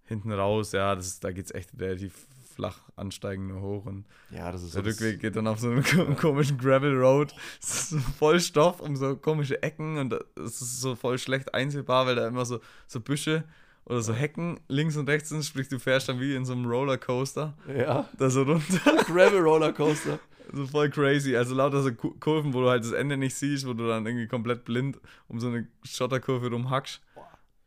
hinten 0.03 0.31
raus. 0.31 0.73
Ja, 0.73 0.95
das 0.95 1.07
ist, 1.07 1.23
da 1.23 1.31
geht 1.31 1.45
es 1.45 1.53
echt 1.53 1.71
relativ 1.79 2.27
flach 2.61 2.77
ansteigend 2.95 3.47
nur 3.47 3.61
hoch 3.61 3.85
und 3.87 4.05
ja, 4.29 4.51
das 4.51 4.61
ist 4.61 4.75
der 4.75 4.85
Rückweg 4.85 5.19
geht 5.19 5.35
dann 5.35 5.47
auf 5.47 5.59
so 5.59 5.69
einen 5.71 5.83
ko- 5.83 6.13
komischen 6.19 6.59
Gravel 6.59 6.95
Road. 6.95 7.33
So 7.59 7.97
voll 7.97 8.39
Stoff 8.39 8.79
um 8.81 8.95
so 8.95 9.15
komische 9.15 9.63
Ecken 9.63 9.97
und 9.97 10.13
es 10.35 10.61
ist 10.61 10.79
so 10.79 10.95
voll 10.95 11.17
schlecht 11.17 11.55
einsehbar, 11.55 12.05
weil 12.05 12.15
da 12.15 12.27
immer 12.27 12.45
so, 12.45 12.59
so 12.85 12.99
Büsche 12.99 13.45
oder 13.85 14.01
so 14.03 14.13
Hecken 14.13 14.59
links 14.67 14.95
und 14.95 15.09
rechts 15.09 15.29
sind. 15.29 15.43
Sprich, 15.43 15.69
du 15.69 15.79
fährst 15.79 16.07
dann 16.07 16.19
wie 16.19 16.35
in 16.35 16.45
so 16.45 16.53
einem 16.53 16.65
Rollercoaster 16.67 17.55
Ja, 17.75 18.07
da 18.19 18.29
so 18.29 18.43
runter. 18.43 19.03
Gravel 19.07 19.39
Rollercoaster. 19.39 20.19
So 20.53 20.67
voll 20.67 20.91
crazy. 20.91 21.35
Also 21.35 21.55
lauter 21.55 21.81
so 21.81 21.91
Ku- 21.93 22.13
Kurven, 22.19 22.53
wo 22.53 22.61
du 22.61 22.69
halt 22.69 22.83
das 22.83 22.91
Ende 22.91 23.17
nicht 23.17 23.33
siehst, 23.35 23.65
wo 23.67 23.73
du 23.73 23.87
dann 23.87 24.05
irgendwie 24.05 24.27
komplett 24.27 24.65
blind 24.65 24.99
um 25.27 25.39
so 25.39 25.47
eine 25.47 25.67
Schotterkurve 25.83 26.51
rumhackst. 26.51 27.01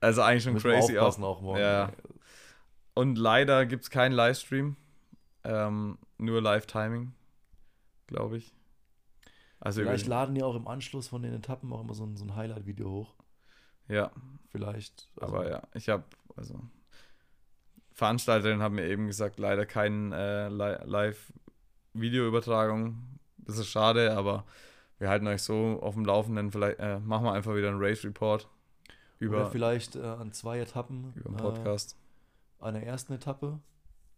Also 0.00 0.22
eigentlich 0.22 0.44
schon 0.44 0.52
Müssen 0.52 0.70
crazy 0.70 0.96
auch. 0.98 1.02
aufpassen 1.06 1.24
auch 1.24 1.40
morgen. 1.42 1.58
Ja. 1.60 1.90
Und 2.96 3.18
leider 3.18 3.66
gibt 3.66 3.82
es 3.82 3.90
keinen 3.90 4.12
Livestream. 4.12 4.76
Ähm, 5.44 5.98
nur 6.18 6.40
Live-Timing, 6.40 7.12
glaube 8.06 8.38
ich. 8.38 8.54
Also 9.60 9.82
Vielleicht 9.82 10.06
laden 10.06 10.34
die 10.34 10.42
auch 10.42 10.56
im 10.56 10.66
Anschluss 10.68 11.08
von 11.08 11.22
den 11.22 11.34
Etappen 11.34 11.72
auch 11.72 11.80
immer 11.80 11.94
so 11.94 12.04
ein, 12.04 12.16
so 12.16 12.24
ein 12.24 12.34
Highlight-Video 12.34 12.90
hoch. 12.90 13.14
ja, 13.88 14.10
Vielleicht. 14.50 15.08
Also, 15.16 15.34
aber 15.34 15.50
ja, 15.50 15.62
ich 15.74 15.88
habe, 15.88 16.04
also 16.36 16.60
Veranstalterin 17.92 18.62
hat 18.62 18.72
mir 18.72 18.86
eben 18.86 19.06
gesagt, 19.06 19.38
leider 19.38 19.66
kein 19.66 20.12
äh, 20.12 20.48
Li 20.48 20.76
Live-Videoübertragung. 20.84 23.02
Das 23.38 23.58
ist 23.58 23.68
schade, 23.68 24.16
aber 24.16 24.44
wir 24.98 25.08
halten 25.08 25.26
euch 25.26 25.42
so 25.42 25.80
auf 25.80 25.94
dem 25.94 26.04
Laufenden. 26.04 26.50
Vielleicht 26.50 26.78
äh, 26.80 26.98
machen 27.00 27.24
wir 27.24 27.32
einfach 27.32 27.54
wieder 27.54 27.68
einen 27.68 27.80
Race-Report 27.80 28.44
Oder 28.44 28.50
über, 29.18 29.50
vielleicht 29.50 29.96
äh, 29.96 30.02
an 30.02 30.32
zwei 30.32 30.60
Etappen. 30.60 31.12
über 31.14 31.30
den 31.30 31.38
äh, 31.38 31.42
Podcast. 31.42 31.96
einer 32.60 32.82
ersten 32.82 33.12
Etappe 33.12 33.60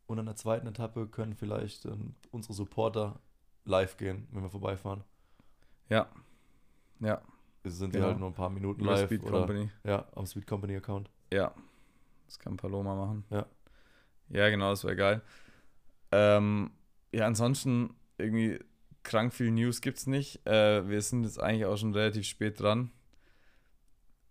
Und 0.06 0.18
in 0.18 0.26
der 0.26 0.36
zweiten 0.36 0.66
Etappe 0.66 1.06
können 1.08 1.34
vielleicht 1.34 1.84
ähm, 1.84 2.14
unsere 2.30 2.54
Supporter 2.54 3.18
live 3.64 3.96
gehen, 3.96 4.28
wenn 4.30 4.42
wir 4.42 4.50
vorbeifahren. 4.50 5.02
Ja. 5.88 6.08
Ja. 7.00 7.20
Es 7.64 7.78
sind 7.78 7.92
Genau. 7.92 8.04
die 8.04 8.10
halt 8.10 8.20
nur 8.20 8.28
ein 8.30 8.34
paar 8.34 8.50
Minuten 8.50 8.82
Über 8.82 8.92
live. 8.92 9.06
Speed 9.06 9.22
oder, 9.24 9.38
Company. 9.40 9.70
Ja, 9.84 10.06
am 10.14 10.26
Speed 10.26 10.46
Company 10.46 10.76
Account. 10.76 11.10
Ja. 11.32 11.52
Das 12.26 12.38
kann 12.38 12.56
Paloma 12.56 12.94
machen. 12.94 13.24
Ja. 13.30 13.46
Ja, 14.28 14.48
genau, 14.48 14.70
das 14.70 14.84
wäre 14.84 14.96
geil. 14.96 15.22
Ähm, 16.12 16.70
ja, 17.12 17.26
ansonsten 17.26 17.94
irgendwie 18.18 18.60
krank 19.02 19.32
viel 19.32 19.50
News 19.50 19.80
gibt's 19.80 20.06
nicht. 20.06 20.46
Äh, 20.46 20.88
wir 20.88 21.00
sind 21.02 21.24
jetzt 21.24 21.40
eigentlich 21.40 21.66
auch 21.66 21.76
schon 21.76 21.94
relativ 21.94 22.26
spät 22.26 22.60
dran. 22.60 22.90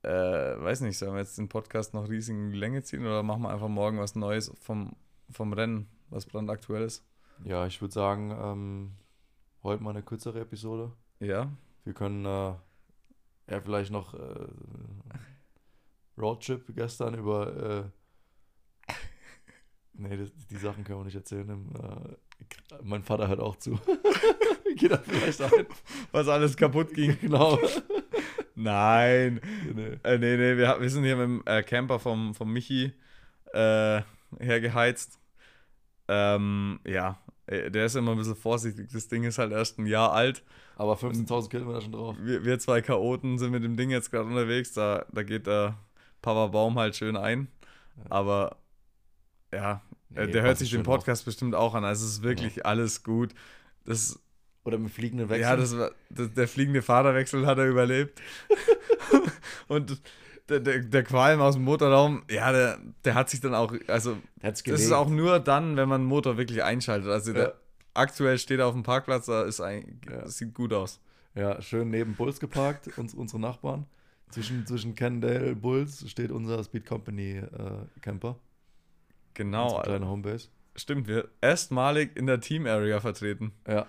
Äh, 0.03 0.09
weiß 0.09 0.81
nicht, 0.81 0.97
sollen 0.97 1.13
wir 1.13 1.19
jetzt 1.19 1.37
den 1.37 1.49
Podcast 1.49 1.93
noch 1.93 2.09
riesig 2.09 2.35
in 2.35 2.51
die 2.51 2.57
Länge 2.57 2.83
ziehen 2.83 3.01
oder 3.01 3.23
machen 3.23 3.41
wir 3.41 3.49
einfach 3.49 3.67
morgen 3.69 3.97
was 3.99 4.15
Neues 4.15 4.51
vom, 4.61 4.95
vom 5.29 5.53
Rennen, 5.53 5.87
was 6.09 6.25
brandaktuell 6.25 6.83
ist? 6.83 7.05
Ja, 7.43 7.65
ich 7.67 7.81
würde 7.81 7.93
sagen, 7.93 8.31
ähm, 8.31 8.91
heute 9.63 9.83
mal 9.83 9.89
eine 9.91 10.03
kürzere 10.03 10.39
Episode. 10.39 10.91
Ja, 11.19 11.51
Wir 11.83 11.93
können 11.93 12.25
äh, 12.25 12.53
ja 13.49 13.61
vielleicht 13.61 13.91
noch 13.91 14.13
äh, 14.13 14.47
Roadtrip 16.17 16.63
gestern 16.75 17.15
über. 17.15 17.91
Äh, 18.87 18.93
nee, 19.93 20.17
das, 20.17 20.31
die 20.49 20.57
Sachen 20.57 20.83
können 20.83 20.99
wir 20.99 21.05
nicht 21.05 21.15
erzählen. 21.15 21.49
Äh, 21.49 22.15
mein 22.83 23.03
Vater 23.03 23.27
hört 23.27 23.39
auch 23.39 23.55
zu. 23.57 23.79
Geht 24.75 24.91
da 24.91 24.97
vielleicht 24.97 25.41
ein. 25.41 25.65
was 26.11 26.27
alles 26.27 26.55
kaputt 26.55 26.93
ging. 26.93 27.17
Genau. 27.21 27.57
Nein, 28.57 29.41
nee. 29.73 29.99
Äh, 30.03 30.17
nee, 30.17 30.37
nee, 30.37 30.57
wir, 30.57 30.79
wir 30.79 30.89
sind 30.89 31.03
hier 31.03 31.17
mit 31.17 31.25
dem 31.25 31.43
äh, 31.45 31.61
Camper 31.61 31.99
vom, 31.99 32.33
vom 32.33 32.53
Michi 32.53 32.93
äh, 33.53 34.01
hergeheizt. 34.39 35.19
Ähm, 36.07 36.79
ja, 36.85 37.19
äh, 37.47 37.71
der 37.71 37.85
ist 37.85 37.95
immer 37.95 38.11
ein 38.11 38.17
bisschen 38.17 38.35
vorsichtig. 38.35 38.89
Das 38.91 39.07
Ding 39.07 39.23
ist 39.23 39.37
halt 39.37 39.51
erst 39.51 39.79
ein 39.79 39.85
Jahr 39.85 40.13
alt. 40.13 40.43
Aber 40.75 40.95
15.000 40.95 41.49
Kilometer 41.49 41.81
schon 41.81 41.91
drauf. 41.93 42.15
Wir, 42.19 42.43
wir 42.43 42.59
zwei 42.59 42.81
Chaoten 42.81 43.37
sind 43.37 43.51
mit 43.51 43.63
dem 43.63 43.77
Ding 43.77 43.89
jetzt 43.89 44.11
gerade 44.11 44.27
unterwegs. 44.27 44.73
Da, 44.73 45.05
da 45.11 45.23
geht 45.23 45.47
der 45.47 45.77
Papa 46.21 46.47
Baum 46.47 46.77
halt 46.77 46.95
schön 46.95 47.15
ein. 47.15 47.47
Ja. 47.97 48.03
Aber 48.11 48.57
ja, 49.53 49.81
äh, 50.13 50.25
Nee, 50.25 50.31
der 50.31 50.43
hört 50.43 50.57
sich 50.57 50.71
den. 50.71 50.83
Podcast 50.83 51.25
bestimmt 51.25 51.55
auch 51.55 51.75
an. 51.75 51.85
Also 51.85 52.05
es 52.05 52.13
ist 52.13 52.23
wirklich 52.23 52.65
alles 52.65 53.03
gut. 53.03 53.33
Das, 53.85 54.19
Oder 54.63 54.77
mit 54.77 54.91
fliegenden 54.91 55.29
Wechsel. 55.29 55.41
ja, 55.43 55.55
das 55.55 55.77
war, 55.77 55.91
das, 56.09 56.33
der 56.33 56.47
fliegende 56.47 56.81
Fahrerwechsel 56.81 57.45
hat 57.45 57.57
er 57.57 57.67
überlebt. 57.67 58.21
Und 59.67 60.01
der, 60.49 60.59
der, 60.59 60.79
der 60.79 61.03
Qualm 61.03 61.41
aus 61.41 61.55
dem 61.55 61.63
Motorraum, 61.63 62.23
ja, 62.29 62.51
der, 62.51 62.79
der 63.03 63.15
hat 63.15 63.29
sich 63.29 63.41
dann 63.41 63.55
auch, 63.55 63.73
also 63.87 64.17
das 64.41 64.61
ist 64.61 64.91
auch 64.91 65.09
nur 65.09 65.39
dann, 65.39 65.75
wenn 65.77 65.89
man 65.89 66.01
den 66.01 66.07
Motor 66.07 66.37
wirklich 66.37 66.63
einschaltet. 66.63 67.09
Also 67.09 67.31
Ja. 67.31 67.37
der, 67.37 67.55
aktuell 67.93 68.37
steht 68.37 68.59
er 68.59 68.67
auf 68.67 68.73
dem 68.73 68.83
Parkplatz, 68.83 69.25
da 69.25 69.43
ist 69.43 69.61
ein, 69.61 69.99
Ja. 70.09 70.21
das 70.21 70.37
sieht 70.37 70.53
gut 70.53 70.73
aus. 70.73 70.99
Ja, 71.33 71.61
schön 71.61 71.89
neben 71.89 72.15
Bulls 72.15 72.39
geparkt, 72.39 72.97
uns, 72.97 73.13
unsere 73.13 73.39
Nachbarn. 73.41 73.85
Zwischen, 74.31 74.65
zwischen 74.65 74.95
Cannondale 74.95 75.55
Bulls 75.55 76.09
steht 76.09 76.31
unser 76.31 76.63
Speed 76.63 76.85
Company 76.85 77.37
äh, 77.37 77.99
Camper. 78.01 78.37
Genau, 79.33 79.65
Unsere 79.65 79.83
kleine 79.83 80.07
Homebase. 80.07 80.47
stimmt, 80.75 81.07
wir 81.07 81.27
erstmalig 81.41 82.15
in 82.15 82.25
der 82.25 82.39
Team 82.39 82.65
Area 82.65 82.99
vertreten. 83.01 83.51
Ja. 83.67 83.85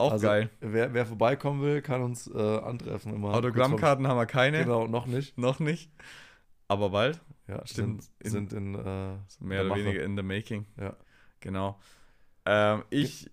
Auch 0.00 0.12
Also, 0.12 0.28
geil. 0.28 0.48
Wer, 0.60 0.94
wer 0.94 1.04
vorbeikommen 1.04 1.60
will, 1.60 1.82
kann 1.82 2.00
uns 2.02 2.26
äh, 2.26 2.38
antreffen. 2.38 3.12
Immer 3.12 3.34
Autogrammkarten 3.34 4.08
haben 4.08 4.16
wir 4.16 4.24
keine, 4.24 4.60
Genau, 4.64 4.86
noch 4.86 5.04
nicht. 5.04 5.36
noch 5.38 5.60
nicht. 5.60 5.92
Aber 6.68 6.88
bald, 6.88 7.20
Ja, 7.46 7.66
Stimmt. 7.66 8.04
Sind, 8.22 8.48
sind 8.48 8.52
in. 8.54 8.74
Äh, 8.74 8.78
mehr 9.40 9.62
der 9.62 9.66
oder 9.66 9.76
weniger 9.76 10.02
in 10.02 10.16
the 10.16 10.22
making. 10.22 10.64
Ja. 10.80 10.96
Genau. 11.40 11.78
Ähm, 12.46 12.82
ich, 12.88 13.30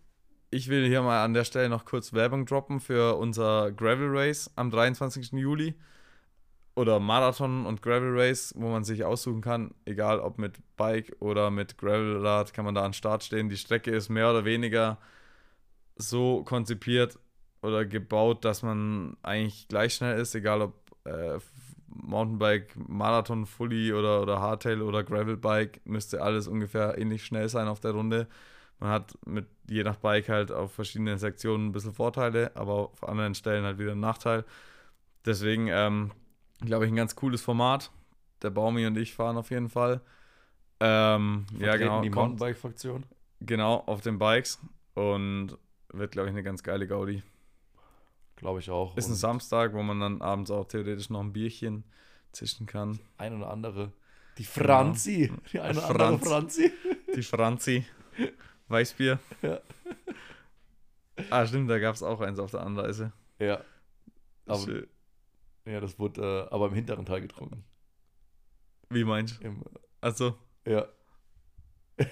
ich 0.52 0.68
will 0.68 0.86
hier 0.88 1.02
mal 1.02 1.24
an 1.24 1.34
der 1.34 1.46
Stelle 1.46 1.70
noch 1.70 1.86
kurz 1.86 2.12
Werbung 2.12 2.46
droppen 2.46 2.82
für 2.82 3.16
unser 3.16 3.72
Gravel 3.72 4.10
Race 4.10 4.52
am 4.58 4.70
23. 4.70 5.32
Juli. 5.32 5.74
Oder 6.76 7.00
Marathon 7.00 7.66
und 7.66 7.82
Gravel 7.82 8.20
Race, 8.20 8.54
wo 8.58 8.68
man 8.68 8.84
sich 8.84 9.06
aussuchen 9.06 9.40
kann, 9.42 9.74
egal 9.86 10.20
ob 10.20 10.38
mit 10.38 10.60
Bike 10.76 11.16
oder 11.20 11.50
mit 11.50 11.78
Gravelrad, 11.78 12.54
kann 12.54 12.66
man 12.66 12.76
da 12.76 12.82
an 12.82 12.90
den 12.90 12.94
Start 12.94 13.24
stehen. 13.24 13.48
Die 13.48 13.58
Strecke 13.58 13.92
ist 13.92 14.10
mehr 14.10 14.30
oder 14.30 14.44
weniger 14.44 14.98
so 15.98 16.44
konzipiert 16.44 17.20
oder 17.62 17.86
gebaut, 17.86 18.46
dass 18.46 18.64
man 18.64 19.18
eigentlich 19.24 19.68
gleich 19.68 19.96
schnell 19.96 20.20
ist, 20.20 20.36
egal 20.36 20.62
ob 20.62 20.74
äh, 21.06 21.40
Mountainbike, 21.88 22.76
Marathon, 22.88 23.46
Fully 23.46 23.94
oder, 23.94 24.22
oder 24.22 24.40
Hardtail 24.40 24.82
oder 24.82 25.04
Gravelbike, 25.04 25.82
müsste 25.86 26.22
alles 26.22 26.48
ungefähr 26.48 26.98
ähnlich 26.98 27.26
schnell 27.26 27.50
sein 27.50 27.68
auf 27.68 27.80
der 27.80 27.92
Runde. 27.92 28.28
Man 28.80 28.92
hat 28.92 29.18
mit 29.26 29.48
je 29.68 29.84
nach 29.84 29.96
Bike 29.96 30.30
halt 30.30 30.52
auf 30.52 30.74
verschiedenen 30.74 31.18
Sektionen 31.18 31.68
ein 31.68 31.72
bisschen 31.72 31.94
Vorteile, 31.94 32.56
aber 32.56 32.74
auf 32.74 33.08
anderen 33.08 33.34
Stellen 33.34 33.66
halt 33.66 33.80
wieder 33.80 33.94
einen 33.94 34.02
Nachteil. 34.02 34.46
Deswegen 35.26 35.68
ähm, 35.68 36.12
glaube 36.62 36.86
ich 36.86 36.92
ein 36.92 36.96
ganz 36.96 37.16
cooles 37.16 37.42
Format. 37.42 37.92
Der 38.44 38.52
Baumi 38.52 38.86
und 38.86 38.98
ich 38.98 39.16
fahren 39.16 39.38
auf 39.38 39.50
jeden 39.50 39.70
Fall. 39.70 40.02
Ähm, 40.80 41.48
ja, 41.58 41.76
genau. 41.76 42.02
Die 42.02 42.12
Mountainbike-Fraktion. 42.12 43.04
Genau, 43.42 43.78
auf 43.88 44.02
den 44.02 44.20
Bikes. 44.20 44.60
Und 44.94 45.58
wird, 45.98 46.12
glaube 46.12 46.28
ich, 46.30 46.34
eine 46.34 46.44
ganz 46.44 46.64
geile 46.64 46.88
Gaudi. 46.88 47.24
Glaube 48.36 48.60
ich 48.60 48.70
auch. 48.70 48.96
Ist 48.98 49.10
ein 49.10 49.16
Samstag, 49.16 49.74
wo 49.74 49.82
man 49.82 50.00
dann 50.00 50.22
abends 50.22 50.52
auch 50.52 50.66
theoretisch 50.66 51.10
noch 51.10 51.22
ein 51.22 51.34
Bierchen 51.34 51.84
zischen 52.32 52.68
kann. 52.68 53.00
ein 53.18 53.36
oder 53.36 53.50
andere. 53.50 53.92
Die 54.38 54.44
Franzi. 54.44 55.32
Die 55.52 55.60
eine 55.60 55.80
oder 55.80 55.90
andere 56.08 56.30
Franz. 56.30 56.56
Franzi. 56.56 56.72
Die 57.16 57.24
Franzi. 57.24 57.86
Weißbier. 58.68 59.20
Ja. 59.42 59.60
Ah, 61.32 61.48
stimmt, 61.48 61.70
da 61.70 61.80
gab 61.80 61.96
es 61.96 62.04
auch 62.04 62.22
eins 62.22 62.38
auf 62.38 62.52
der 62.52 62.62
Anreise. 62.62 63.12
Ja. 63.40 63.62
Aber, 64.46 64.60
Schön. 64.64 64.88
ja, 65.66 65.80
das 65.80 65.98
wurde 65.98 66.48
äh, 66.52 66.54
aber 66.54 66.68
im 66.68 66.76
hinteren 66.76 67.06
Teil 67.06 67.22
getrunken. 67.22 67.64
Wie 68.90 69.04
meinst 69.04 69.42
du? 69.42 69.46
Im, 69.48 69.64
Also, 70.00 70.38
ja. 70.66 70.88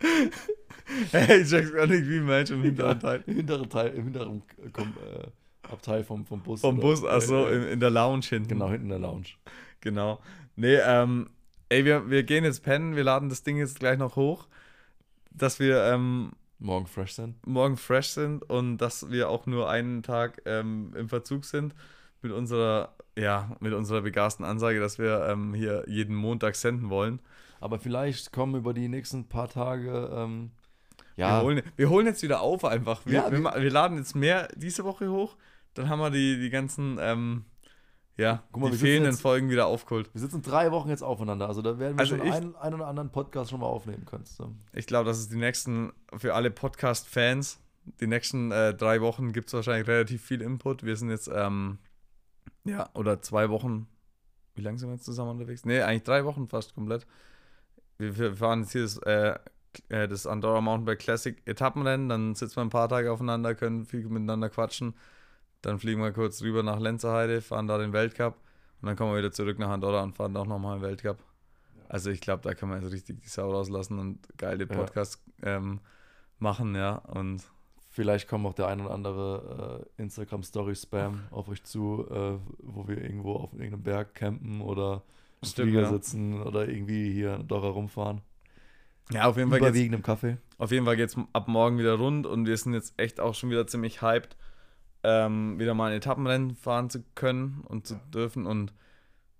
hey, 1.12 1.40
ich 1.42 1.48
check's 1.48 1.72
gar 1.72 1.86
nicht, 1.86 2.08
wie 2.08 2.20
meinst 2.20 2.50
du 2.50 2.56
im 2.56 2.62
hinteren 2.62 2.98
Teil? 3.00 3.22
Im 3.26 3.36
hinteren 3.36 3.68
Teil, 3.70 3.88
im 3.94 4.04
hinteren 4.04 4.42
äh, 4.64 4.70
kom, 4.70 4.88
äh, 4.88 5.26
Abteil 5.70 6.04
vom, 6.04 6.24
vom 6.26 6.40
Bus. 6.42 6.60
Vom 6.60 6.78
oder- 6.78 6.82
Bus, 6.88 7.04
achso, 7.04 7.46
äh, 7.46 7.56
in, 7.56 7.62
in 7.74 7.80
der 7.80 7.90
Lounge 7.90 8.24
hinten. 8.28 8.48
Genau, 8.48 8.68
hinten 8.70 8.84
in 8.86 8.90
der 8.90 8.98
Lounge. 8.98 9.26
Genau. 9.80 10.20
Nee, 10.56 10.76
ähm, 10.76 11.30
ey, 11.68 11.84
wir, 11.84 12.10
wir 12.10 12.22
gehen 12.24 12.44
jetzt 12.44 12.62
pennen, 12.62 12.96
wir 12.96 13.04
laden 13.04 13.28
das 13.28 13.42
Ding 13.42 13.56
jetzt 13.56 13.78
gleich 13.80 13.98
noch 13.98 14.16
hoch, 14.16 14.46
dass 15.30 15.58
wir 15.60 15.82
ähm, 15.84 16.32
Morgen 16.58 16.86
fresh 16.86 17.12
sind. 17.14 17.46
morgen 17.46 17.76
fresh 17.78 18.08
sind 18.08 18.42
und 18.50 18.76
dass 18.78 19.10
wir 19.10 19.30
auch 19.30 19.46
nur 19.46 19.70
einen 19.70 20.02
Tag 20.02 20.42
ähm, 20.44 20.92
im 20.94 21.08
Verzug 21.08 21.44
sind 21.46 21.74
mit 22.20 22.32
unserer, 22.32 22.94
ja, 23.16 23.56
mit 23.60 23.72
unserer 23.72 24.02
begasten 24.02 24.44
Ansage, 24.44 24.78
dass 24.80 24.98
wir 24.98 25.26
ähm, 25.30 25.54
hier 25.54 25.84
jeden 25.86 26.14
Montag 26.14 26.56
senden 26.56 26.90
wollen. 26.90 27.20
Aber 27.60 27.78
vielleicht 27.78 28.32
kommen 28.32 28.56
über 28.56 28.74
die 28.74 28.88
nächsten 28.88 29.24
paar 29.28 29.48
Tage, 29.48 30.10
ähm, 30.14 30.50
Wir, 31.20 31.26
ja, 31.36 31.42
holen, 31.42 31.62
wir 31.76 31.90
holen 31.90 32.06
jetzt 32.06 32.22
wieder 32.22 32.40
auf 32.40 32.64
einfach. 32.64 33.04
Wir, 33.06 33.12
Ja, 33.14 33.30
wir, 33.32 33.38
wir- 33.42 33.54
wir 33.62 33.70
laden 33.70 33.96
jetzt 33.98 34.14
mehr 34.14 34.48
diese 34.56 34.84
Woche 34.84 35.10
hoch, 35.10 35.36
dann 35.74 35.88
haben 35.88 35.98
wir 36.00 36.10
die, 36.10 36.38
die 36.40 36.50
ganzen, 36.50 36.98
ähm, 37.00 37.44
ja, 38.16 38.42
Guck 38.52 38.62
mal, 38.62 38.66
die 38.70 38.72
wir 38.74 38.80
fehlenden 38.80 39.12
jetzt- 39.12 39.20
Folgen 39.22 39.48
wieder 39.50 39.66
aufgeholt. 39.66 40.10
wir 40.12 40.20
sitzen 40.20 40.42
drei 40.42 40.70
Wochen 40.72 40.88
jetzt 40.90 41.02
aufeinander. 41.02 41.46
Also 41.48 41.62
da 41.62 41.78
werden 41.78 41.96
wir 41.96 42.00
Also 42.00 42.16
schon 42.16 42.26
ich- 42.26 42.32
einen, 42.34 42.56
einen 42.56 42.74
oder 42.74 42.86
anderen 42.86 43.10
Podcast 43.12 43.50
schon 43.50 43.60
mal 43.60 43.66
aufnehmen 43.66 44.04
können. 44.04 44.24
So. 44.26 44.54
Ich 44.72 44.86
glaube, 44.86 45.06
dass 45.06 45.18
es 45.18 45.28
die 45.28 45.36
nächsten, 45.38 45.92
für 46.16 46.34
alle 46.34 46.50
Podcast-Fans, 46.50 47.60
die 48.00 48.06
nächsten 48.06 48.52
äh, 48.52 48.74
drei 48.74 49.00
Wochen 49.00 49.32
gibt 49.32 49.48
es 49.48 49.54
wahrscheinlich 49.54 49.88
relativ 49.88 50.22
viel 50.22 50.42
Input. 50.42 50.84
Wir 50.84 50.96
sind 50.96 51.10
jetzt, 51.10 51.30
ähm, 51.32 51.78
ja, 52.64 52.90
oder 52.94 53.22
zwei 53.22 53.48
Wochen. 53.48 53.86
Wie 54.54 54.60
lange 54.62 54.78
sind 54.78 54.88
wir 54.90 54.94
jetzt 54.94 55.04
zusammen 55.06 55.30
unterwegs? 55.30 55.64
Ne, 55.64 55.82
eigentlich 55.84 56.02
drei 56.02 56.24
Wochen 56.26 56.46
fast 56.48 56.74
komplett. 56.74 57.06
Wir, 57.96 58.16
wir 58.18 58.34
fahren 58.36 58.60
jetzt 58.62 58.72
hier 58.72 58.82
das, 58.82 58.98
äh, 58.98 59.38
äh, 59.88 60.08
das 60.08 60.26
Andorra 60.26 60.60
Mountainbike 60.60 60.98
Classic 60.98 61.40
Etappenrennen. 61.46 62.08
Dann 62.08 62.34
sitzen 62.34 62.56
wir 62.56 62.62
ein 62.62 62.70
paar 62.70 62.88
Tage 62.88 63.12
aufeinander, 63.12 63.54
können 63.54 63.84
viel 63.84 64.08
miteinander 64.08 64.48
quatschen. 64.48 64.94
Dann 65.62 65.78
fliegen 65.78 66.00
wir 66.00 66.12
kurz 66.12 66.42
rüber 66.42 66.62
nach 66.62 66.78
Lenzerheide, 66.78 67.40
fahren 67.40 67.66
da 67.66 67.78
den 67.78 67.92
Weltcup. 67.92 68.36
Und 68.80 68.86
dann 68.86 68.96
kommen 68.96 69.12
wir 69.12 69.18
wieder 69.18 69.32
zurück 69.32 69.58
nach 69.58 69.68
Andorra 69.68 70.02
und 70.02 70.16
fahren 70.16 70.36
auch 70.36 70.46
nochmal 70.46 70.74
einen 70.74 70.82
Weltcup. 70.82 71.18
Also 71.88 72.10
ich 72.10 72.20
glaube, 72.20 72.42
da 72.42 72.54
können 72.54 72.72
wir 72.72 72.80
jetzt 72.80 72.92
richtig 72.92 73.20
die 73.20 73.28
Sau 73.28 73.50
rauslassen 73.50 73.98
und 73.98 74.26
geile 74.38 74.66
Ja. 74.66 74.74
Podcasts 74.74 75.22
ähm, 75.42 75.80
machen, 76.38 76.74
ja. 76.74 76.96
Und 76.96 77.44
Vielleicht 77.92 78.28
kommt 78.28 78.46
auch 78.46 78.54
der 78.54 78.68
ein 78.68 78.80
oder 78.80 78.92
andere 78.92 79.84
äh, 79.98 80.02
Instagram-Story-Spam 80.02 81.24
auf 81.32 81.48
euch 81.48 81.64
zu, 81.64 82.06
äh, 82.08 82.38
wo 82.60 82.86
wir 82.86 83.02
irgendwo 83.02 83.34
auf 83.34 83.52
irgendeinem 83.52 83.82
Berg 83.82 84.14
campen 84.14 84.60
oder 84.60 85.02
im 85.42 85.48
Stimmt, 85.48 85.70
Flieger 85.70 85.82
ja. 85.82 85.90
sitzen 85.90 86.40
oder 86.40 86.68
irgendwie 86.68 87.12
hier 87.12 87.34
in 87.34 87.48
Dora 87.48 87.68
rumfahren. 87.68 88.20
Ja, 89.10 89.24
auf 89.24 89.36
jeden 89.36 89.50
Fall 89.50 89.58
Überwiegend 89.58 89.94
im 89.94 90.02
Kaffee. 90.02 90.36
auf 90.58 90.70
jeden 90.70 90.84
Fall 90.84 90.96
geht's 90.96 91.16
ab 91.32 91.48
morgen 91.48 91.78
wieder 91.78 91.94
rund 91.94 92.26
und 92.26 92.46
wir 92.46 92.56
sind 92.56 92.74
jetzt 92.74 92.94
echt 92.96 93.20
auch 93.20 93.34
schon 93.34 93.50
wieder 93.50 93.66
ziemlich 93.66 94.02
hyped, 94.02 94.36
ähm, 95.02 95.58
wieder 95.58 95.74
mal 95.74 95.90
ein 95.90 95.96
Etappenrennen 95.96 96.54
fahren 96.56 96.90
zu 96.90 97.02
können 97.14 97.62
und 97.66 97.86
zu 97.86 98.00
dürfen. 98.12 98.46
Und 98.46 98.72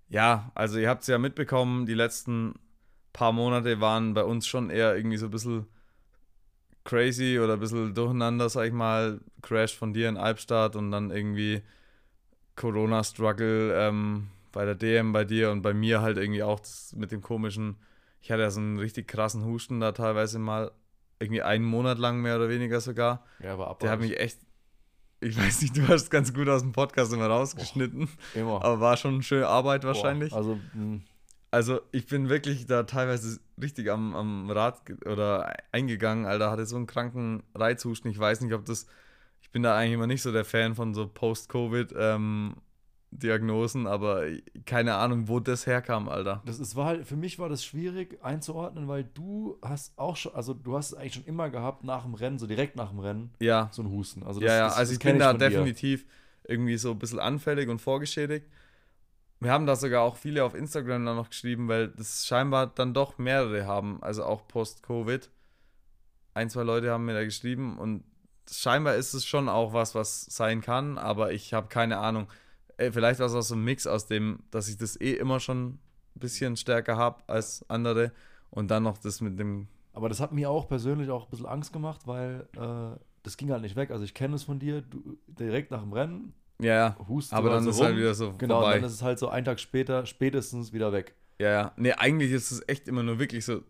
ja, 0.09 0.51
also 0.55 0.79
ihr 0.79 0.89
habt 0.89 1.03
es 1.03 1.09
ja 1.09 1.19
mitbekommen, 1.19 1.87
die 1.87 1.95
letzten 1.95 2.55
paar 3.13 3.33
Monate 3.33 3.81
waren 3.81 4.15
bei 4.15 4.25
uns 4.25 4.47
schon 4.47 4.71
eher 4.71 4.97
irgendwie 4.97 5.17
so 5.17 5.27
ein 5.27 5.31
bisschen 5.31 5.67
crazy 6.85 7.39
oder 7.39 7.55
ein 7.55 7.61
bisschen 7.61 7.95
durcheinander, 7.95 8.49
sag 8.49 8.67
ich 8.67 8.73
mal. 8.73 9.21
Crash 9.43 9.77
von 9.77 9.93
dir 9.93 10.09
in 10.09 10.17
Albstadt 10.17 10.77
und 10.77 10.91
dann 10.91 11.11
irgendwie 11.11 11.63
Corona-Struggle 12.57 13.75
ähm, 13.75 14.29
bei 14.53 14.65
der 14.65 14.75
DM 14.75 15.13
bei 15.13 15.25
dir 15.25 15.51
und 15.51 15.63
bei 15.63 15.75
mir 15.75 16.03
halt 16.03 16.19
irgendwie 16.19 16.43
auch 16.43 16.61
mit 16.95 17.13
dem 17.13 17.21
komischen. 17.21 17.77
Ich 18.21 18.31
hatte 18.31 18.43
ja 18.43 18.51
so 18.51 18.61
einen 18.61 18.79
richtig 18.79 19.09
krassen 19.09 19.45
Husten 19.45 19.81
da 19.81 19.93
teilweise 19.93 20.39
mal, 20.39 20.71
irgendwie 21.19 21.43
einen 21.43 21.65
Monat 21.65 21.99
lang 21.99 22.21
mehr 22.21 22.37
oder 22.37 22.49
weniger 22.49 22.81
sogar. 22.81 23.25
Ja, 23.43 23.53
aber 23.55 23.77
Der 23.81 23.91
hat 23.91 24.01
mich 24.01 24.19
echt. 24.19 24.39
Ich 25.21 25.37
weiß 25.39 25.63
nicht, 25.63 25.77
du 25.77 25.83
hast 25.89 26.03
es 26.05 26.11
ganz 26.11 26.33
gut 26.33 26.49
aus 26.49 26.63
dem 26.63 26.73
Podcast 26.73 27.13
immer 27.13 27.27
rausgeschnitten. 27.27 28.09
immer. 28.35 28.65
Aber 28.65 28.81
war 28.81 28.97
schon 28.97 29.15
eine 29.15 29.23
schöne 29.23 29.47
Arbeit 29.47 29.85
wahrscheinlich. 29.85 30.31
Boah, 30.31 30.39
also, 30.39 30.59
mh, 30.73 31.01
Also 31.51 31.81
ich 31.93 32.07
bin 32.07 32.29
wirklich 32.31 32.67
da 32.67 32.85
teilweise 32.85 33.39
richtig 33.61 33.91
am, 33.91 34.15
am 34.15 34.51
Rad 34.51 34.81
oder 35.05 35.55
eingegangen, 35.73 36.25
Alter, 36.25 36.51
hatte 36.51 36.65
so 36.65 36.77
einen 36.77 36.87
kranken 36.87 37.43
Reizhusten. 37.55 38.11
Ich 38.11 38.19
weiß 38.19 38.41
nicht, 38.41 38.55
ob 38.55 38.65
das, 38.65 38.87
ich 39.43 39.51
bin 39.51 39.63
da 39.63 39.77
eigentlich 39.77 39.95
immer 39.95 40.07
nicht 40.07 40.23
so 40.23 40.33
der 40.33 40.47
Fan 40.47 40.75
von 40.75 40.95
so 40.95 41.07
Post-Covid-Diagnosen, 43.11 43.87
aber 43.87 44.25
keine 44.66 44.94
Ahnung, 44.96 45.29
wo 45.29 45.40
das 45.40 45.66
herkam, 45.66 46.09
Alter. 46.09 46.42
das 46.44 46.59
ist, 46.59 46.77
war 46.77 46.87
halt, 46.87 47.07
für 47.07 47.16
mich 47.16 47.38
war 47.38 47.49
das 47.49 47.64
schwierig 47.64 48.23
einzuordnen, 48.25 48.88
weil 48.88 49.05
du 49.05 49.59
hast 49.62 49.99
auch 49.99 50.16
schon, 50.16 50.35
also 50.35 50.55
du 50.55 50.77
hast 50.77 50.92
es 50.92 50.94
eigentlich 50.94 51.14
schon 51.14 51.25
immer 51.25 51.51
gehabt 51.51 51.85
nach 51.85 52.05
dem 52.05 52.14
Rennen, 52.14 52.38
so 52.38 52.46
direkt 52.46 52.77
nach 52.77 52.90
dem 52.90 53.01
Rennen, 53.01 53.31
Ja, 53.40 53.68
so 53.73 53.83
ein 53.83 53.90
Husten. 53.90 54.23
Also 54.23 54.40
ja, 54.40 54.49
ja, 54.55 54.64
das- 54.66 54.77
also 54.77 54.90
das 54.92 54.99
ich 54.99 55.05
bin 55.05 55.18
da 55.18 55.31
von 55.31 55.38
dir. 55.38 55.51
definitiv 55.51 56.07
irgendwie 56.44 56.77
so 56.77 56.92
ein 56.92 56.99
bisschen 56.99 57.18
anfällig 57.20 57.68
und 57.68 57.81
vorgeschädigt. 57.81 58.46
Wir 59.40 59.53
haben 59.53 59.66
da 59.66 59.75
sogar 59.77 60.03
auch 60.03 60.16
viele 60.16 60.44
auf 60.44 60.55
Instagram 60.55 61.05
dann 61.07 61.16
noch 61.16 61.31
geschrieben, 61.31 61.68
weil 61.68 61.88
das 61.88 62.27
scheinbar 62.27 62.66
dann 62.66 62.92
doch 62.92 63.18
mehrere 63.18 63.66
haben, 63.66 64.03
also 64.03 64.25
auch 64.25 64.46
post-Covid. 64.49 65.31
Ein, 66.35 66.51
zwei 66.51 66.62
Leute 66.62 66.90
haben 66.90 67.07
mir 67.07 67.14
da 67.14 67.25
geschrieben 67.25 67.79
und 67.79 68.05
scheinbar 68.51 68.96
ist 68.96 69.14
es 69.14 69.25
schon 69.25 69.49
auch 69.49 69.73
was, 69.73 69.94
was 69.94 70.23
sein 70.27 70.61
kann, 70.61 70.99
aber 70.99 71.33
ich 71.33 71.55
habe 71.55 71.68
keine 71.68 71.99
Ahnung. 71.99 72.29
Ey, 72.81 72.90
vielleicht 72.93 73.21
war 73.21 73.27
es 73.27 73.35
auch 73.35 73.43
so 73.43 73.55
ein 73.55 73.62
Mix 73.62 73.87
aus 73.87 74.07
dem, 74.07 74.38
dass 74.51 74.69
ich 74.69 74.79
das 74.79 74.99
eh 75.01 75.12
immer 75.12 75.38
schon 75.38 75.66
ein 75.69 75.79
bisschen 76.14 76.57
stärker 76.57 76.97
habe 76.97 77.23
als 77.27 77.62
andere 77.69 78.12
und 78.51 78.71
dann 78.71 78.83
noch 78.85 78.97
das 78.97 79.21
mit 79.21 79.38
dem. 79.38 79.69
Aber 79.93 80.09
das 80.09 80.19
hat 80.21 80.33
mir 80.33 80.49
auch 80.49 80.66
persönlich 80.66 81.11
auch 81.11 81.25
ein 81.27 81.31
bisschen 81.31 81.47
Angst 81.47 81.73
gemacht, 81.75 82.07
weil 82.07 82.49
äh, 82.57 82.99
das 83.23 83.37
ging 83.37 83.51
halt 83.51 83.61
nicht 83.62 83.77
weg. 83.77 83.90
Also 83.90 84.05
ich 84.05 84.14
kenne 84.14 84.35
es 84.37 84.45
von 84.45 84.59
dir, 84.59 84.81
du, 84.81 85.19
direkt 85.27 85.71
nach 85.71 85.83
dem 85.83 85.93
Rennen, 85.93 86.33
Ja, 86.59 86.97
hust 87.07 87.33
Aber 87.35 87.51
dann 87.51 87.64
so 87.64 87.71
ist 87.71 87.81
halt 87.81 87.90
rum. 87.90 87.99
wieder 87.99 88.14
so 88.14 88.35
Genau, 88.38 88.61
vorbei. 88.61 88.77
dann 88.77 88.85
ist 88.85 88.93
es 88.95 89.03
halt 89.03 89.19
so 89.19 89.29
einen 89.29 89.45
Tag 89.45 89.61
später, 89.61 90.07
spätestens 90.07 90.73
wieder 90.73 90.90
weg. 90.93 91.14
Ja, 91.38 91.51
ja. 91.51 91.73
Nee, 91.77 91.93
eigentlich 91.93 92.33
ist 92.33 92.51
es 92.51 92.66
echt 92.66 92.88
immer 92.88 93.03
nur 93.03 93.19
wirklich 93.19 93.45
so 93.45 93.62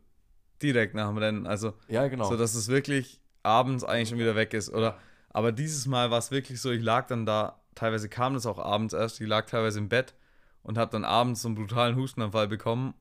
direkt 0.62 0.94
nach 0.94 1.08
dem 1.08 1.18
Rennen. 1.18 1.46
Also, 1.48 1.72
Ja, 1.88 2.06
genau. 2.08 2.28
so 2.28 2.36
dass 2.36 2.54
es 2.54 2.68
wirklich 2.68 3.20
abends 3.42 3.82
eigentlich 3.82 4.10
schon 4.10 4.18
wieder 4.18 4.36
weg 4.36 4.54
ist. 4.54 4.72
Oder, 4.72 4.98
aber 5.30 5.50
dieses 5.52 5.86
Mal 5.86 6.10
war 6.12 6.18
es 6.18 6.30
wirklich 6.30 6.60
so, 6.60 6.70
ich 6.70 6.82
lag 6.82 7.06
dann 7.06 7.26
da, 7.26 7.59
teilweise 7.74 8.08
kam 8.08 8.34
das 8.34 8.46
auch 8.46 8.58
abends 8.58 8.94
erst, 8.94 9.20
ich 9.20 9.26
lag 9.26 9.46
teilweise 9.46 9.78
im 9.78 9.88
Bett 9.88 10.14
und 10.62 10.78
habe 10.78 10.90
dann 10.90 11.04
abends 11.04 11.42
so 11.42 11.48
einen 11.48 11.54
brutalen 11.54 11.96
Hustenanfall 11.96 12.48
bekommen. 12.48 12.94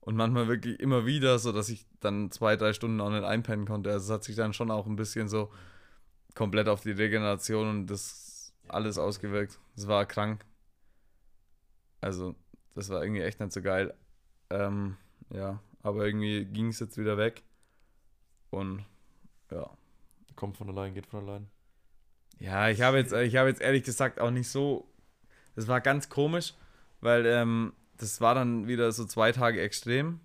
Und 0.00 0.14
manchmal 0.14 0.46
wirklich 0.46 0.78
immer 0.78 1.04
wieder, 1.04 1.36
so 1.40 1.50
dass 1.50 1.68
ich 1.68 1.84
dann 1.98 2.30
zwei, 2.30 2.54
drei 2.54 2.72
Stunden 2.72 3.00
auch 3.00 3.10
nicht 3.10 3.24
einpennen 3.24 3.66
konnte. 3.66 3.90
Also 3.90 4.04
es 4.04 4.10
hat 4.14 4.22
sich 4.22 4.36
dann 4.36 4.52
schon 4.52 4.70
auch 4.70 4.86
ein 4.86 4.94
bisschen 4.94 5.28
so 5.28 5.50
komplett 6.36 6.68
auf 6.68 6.82
die 6.82 6.92
Regeneration 6.92 7.68
und 7.68 7.86
das 7.88 8.52
alles 8.68 8.98
ausgewirkt. 8.98 9.58
Es 9.74 9.88
war 9.88 10.06
krank. 10.06 10.44
Also, 12.00 12.36
das 12.74 12.88
war 12.88 13.02
irgendwie 13.02 13.22
echt 13.22 13.40
nicht 13.40 13.52
so 13.52 13.62
geil. 13.62 13.94
Ähm, 14.50 14.96
ja, 15.30 15.60
aber 15.82 16.06
irgendwie 16.06 16.44
ging 16.44 16.68
es 16.68 16.78
jetzt 16.78 16.98
wieder 16.98 17.16
weg. 17.16 17.42
Und 18.50 18.84
ja. 19.50 19.68
Kommt 20.36 20.56
von 20.56 20.68
allein, 20.68 20.94
geht 20.94 21.06
von 21.06 21.26
allein. 21.26 21.48
Ja, 22.38 22.68
ich 22.68 22.82
habe 22.82 22.98
jetzt, 22.98 23.12
ich 23.12 23.32
jetzt 23.32 23.60
ehrlich 23.60 23.82
gesagt 23.84 24.20
auch 24.20 24.30
nicht 24.30 24.48
so. 24.48 24.86
Das 25.54 25.68
war 25.68 25.80
ganz 25.80 26.08
komisch, 26.08 26.54
weil 27.00 27.24
ähm, 27.26 27.72
das 27.96 28.20
war 28.20 28.34
dann 28.34 28.66
wieder 28.68 28.92
so 28.92 29.04
zwei 29.06 29.32
Tage 29.32 29.60
extrem. 29.60 30.20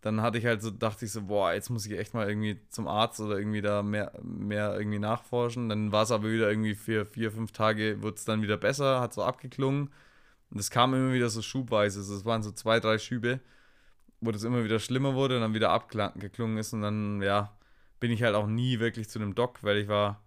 Dann 0.00 0.22
hatte 0.22 0.38
ich 0.38 0.46
halt 0.46 0.62
so, 0.62 0.70
dachte 0.70 1.04
ich 1.04 1.12
so, 1.12 1.22
boah, 1.22 1.52
jetzt 1.52 1.70
muss 1.70 1.86
ich 1.86 1.98
echt 1.98 2.14
mal 2.14 2.28
irgendwie 2.28 2.60
zum 2.68 2.86
Arzt 2.88 3.20
oder 3.20 3.38
irgendwie 3.38 3.62
da 3.62 3.82
mehr, 3.82 4.12
mehr 4.22 4.76
irgendwie 4.76 4.98
nachforschen. 4.98 5.68
Dann 5.68 5.92
war 5.92 6.02
es 6.04 6.10
aber 6.12 6.30
wieder 6.30 6.48
irgendwie 6.50 6.74
für 6.74 7.06
vier, 7.06 7.32
fünf 7.32 7.52
Tage, 7.52 8.02
wurde 8.02 8.16
es 8.16 8.24
dann 8.24 8.42
wieder 8.42 8.56
besser, 8.56 9.00
hat 9.00 9.14
so 9.14 9.24
abgeklungen. 9.24 9.92
Und 10.50 10.60
es 10.60 10.70
kam 10.70 10.94
immer 10.94 11.12
wieder 11.12 11.28
so 11.30 11.42
schubweise. 11.42 12.00
Es 12.00 12.24
waren 12.24 12.42
so 12.42 12.52
zwei, 12.52 12.80
drei 12.80 12.98
Schübe, 12.98 13.40
wo 14.20 14.30
das 14.32 14.44
immer 14.44 14.64
wieder 14.64 14.80
schlimmer 14.80 15.14
wurde 15.14 15.36
und 15.36 15.42
dann 15.42 15.54
wieder 15.54 15.70
abgeklungen 15.70 16.58
ist. 16.58 16.72
Und 16.72 16.82
dann, 16.82 17.22
ja, 17.22 17.56
bin 18.00 18.10
ich 18.12 18.22
halt 18.22 18.34
auch 18.36 18.46
nie 18.46 18.80
wirklich 18.80 19.08
zu 19.08 19.18
einem 19.18 19.34
Doc, 19.34 19.62
weil 19.62 19.78
ich 19.78 19.88
war 19.88 20.22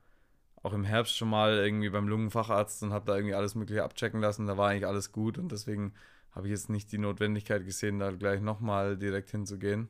auch 0.63 0.74
im 0.74 0.84
Herbst 0.84 1.15
schon 1.17 1.30
mal 1.30 1.54
irgendwie 1.58 1.89
beim 1.89 2.08
Lungenfacharzt 2.08 2.84
und 2.84 2.93
habe 2.93 3.06
da 3.06 3.15
irgendwie 3.15 3.36
alles 3.36 3.56
Mögliche 3.56 3.84
abchecken 3.84 4.19
lassen. 4.22 4.48
Da 4.48 4.58
war 4.58 4.69
eigentlich 4.69 4.88
alles 4.88 5.12
gut 5.12 5.38
und 5.38 5.52
deswegen 5.52 5.93
habe 6.32 6.48
ich 6.48 6.52
jetzt 6.52 6.69
nicht 6.69 6.91
die 6.91 6.98
Notwendigkeit 6.98 7.65
gesehen, 7.65 8.00
da 8.00 8.12
gleich 8.12 8.41
nochmal 8.41 8.98
direkt 8.98 9.32
hinzugehen. 9.32 9.89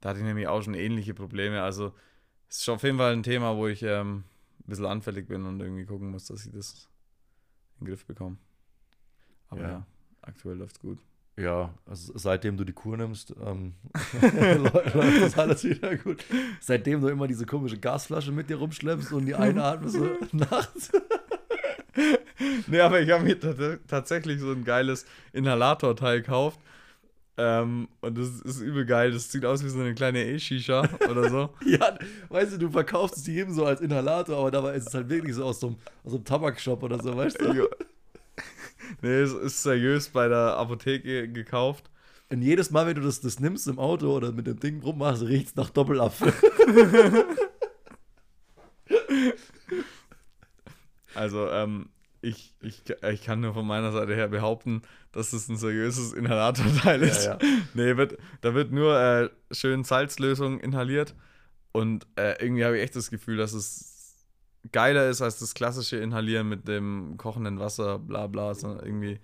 Da 0.00 0.10
hatte 0.10 0.20
ich 0.20 0.24
nämlich 0.24 0.46
auch 0.48 0.62
schon 0.62 0.74
ähnliche 0.74 1.14
Probleme. 1.14 1.62
Also 1.62 1.94
es 2.48 2.60
ist 2.60 2.68
auf 2.68 2.82
jeden 2.82 2.98
Fall 2.98 3.12
ein 3.12 3.22
Thema, 3.22 3.56
wo 3.56 3.66
ich 3.66 3.82
ähm, 3.82 4.24
ein 4.60 4.64
bisschen 4.66 4.86
anfällig 4.86 5.26
bin 5.28 5.44
und 5.46 5.60
irgendwie 5.60 5.86
gucken 5.86 6.10
muss, 6.10 6.26
dass 6.26 6.46
ich 6.46 6.52
das 6.52 6.88
in 7.80 7.86
den 7.86 7.90
Griff 7.90 8.06
bekomme. 8.06 8.38
Aber 9.48 9.60
ja, 9.62 9.68
Ja. 9.70 9.86
aktuell 10.22 10.56
läuft's 10.58 10.80
gut. 10.80 10.98
Ja, 11.38 11.72
also 11.86 12.12
seitdem 12.16 12.56
du 12.56 12.64
die 12.64 12.72
Kur 12.72 12.96
nimmst, 12.96 13.32
ähm, 13.46 13.74
läuft 14.92 15.22
das 15.22 15.38
alles 15.38 15.62
wieder 15.64 15.96
gut. 15.96 16.24
Seitdem 16.60 17.00
du 17.00 17.08
immer 17.08 17.28
diese 17.28 17.46
komische 17.46 17.78
Gasflasche 17.78 18.32
mit 18.32 18.50
dir 18.50 18.56
rumschleppst 18.56 19.12
und 19.12 19.26
die 19.26 19.34
einatmest 19.34 19.94
so 19.96 20.08
nachts. 20.32 20.90
Nee, 22.66 22.80
aber 22.80 23.00
ich 23.00 23.10
habe 23.10 23.24
mir 23.24 23.38
tats- 23.38 23.78
tatsächlich 23.86 24.40
so 24.40 24.50
ein 24.52 24.64
geiles 24.64 25.06
Inhalatorteil 25.32 26.22
gekauft. 26.22 26.58
Ähm, 27.36 27.86
und 28.00 28.18
das 28.18 28.40
ist 28.40 28.60
übel 28.60 28.84
geil. 28.84 29.12
Das 29.12 29.30
sieht 29.30 29.44
aus 29.44 29.62
wie 29.64 29.68
so 29.68 29.78
eine 29.78 29.94
kleine 29.94 30.24
E-Shisha 30.24 30.88
oder 31.08 31.30
so. 31.30 31.50
Ja, 31.64 31.96
weißt 32.30 32.54
du, 32.54 32.58
du 32.58 32.70
verkaufst 32.70 33.16
es 33.18 33.26
jedem 33.28 33.52
so 33.54 33.64
als 33.64 33.80
Inhalator, 33.80 34.38
aber 34.38 34.50
dabei 34.50 34.74
ist 34.74 34.88
es 34.88 34.94
halt 34.94 35.08
wirklich 35.08 35.34
so 35.36 35.44
aus 35.44 35.60
so 35.60 35.68
einem, 35.68 35.76
aus 36.02 36.10
so 36.10 36.16
einem 36.16 36.24
Tabakshop 36.24 36.82
oder 36.82 37.00
so, 37.00 37.16
weißt 37.16 37.40
du? 37.40 37.68
Nee, 39.02 39.20
es 39.20 39.32
ist 39.32 39.62
seriös 39.62 40.08
bei 40.08 40.28
der 40.28 40.56
Apotheke 40.56 41.28
gekauft. 41.28 41.90
Und 42.30 42.42
jedes 42.42 42.70
Mal, 42.70 42.86
wenn 42.86 42.94
du 42.96 43.00
das, 43.00 43.20
das 43.20 43.40
nimmst 43.40 43.66
im 43.68 43.78
Auto 43.78 44.14
oder 44.14 44.32
mit 44.32 44.46
dem 44.46 44.60
Ding 44.60 44.82
rummachst, 44.82 45.22
riecht 45.22 45.48
es 45.48 45.56
nach 45.56 45.70
Doppelapfel. 45.70 46.32
Also, 51.14 51.50
ähm, 51.50 51.88
ich, 52.20 52.54
ich, 52.60 52.82
ich 53.02 53.24
kann 53.24 53.40
nur 53.40 53.54
von 53.54 53.66
meiner 53.66 53.90
Seite 53.90 54.14
her 54.14 54.28
behaupten, 54.28 54.82
dass 55.12 55.32
es 55.32 55.48
ein 55.48 55.56
seriöses 55.56 56.12
Inhalatorteil 56.12 57.02
ist. 57.02 57.26
ja. 57.26 57.38
Nee, 57.74 57.96
wird, 57.96 58.18
da 58.40 58.54
wird 58.54 58.70
nur 58.70 58.98
äh, 58.98 59.28
schön 59.52 59.82
Salzlösung 59.84 60.60
inhaliert. 60.60 61.14
Und 61.72 62.06
äh, 62.16 62.40
irgendwie 62.40 62.64
habe 62.64 62.76
ich 62.76 62.84
echt 62.84 62.96
das 62.96 63.10
Gefühl, 63.10 63.36
dass 63.36 63.52
es 63.52 63.97
geiler 64.72 65.08
ist 65.08 65.22
als 65.22 65.38
das 65.38 65.54
klassische 65.54 65.96
Inhalieren 65.96 66.48
mit 66.48 66.68
dem 66.68 67.16
kochenden 67.16 67.58
Wasser, 67.58 67.98
bla 67.98 68.26
bla. 68.26 68.54
Sondern 68.54 68.84
irgendwie, 68.84 69.18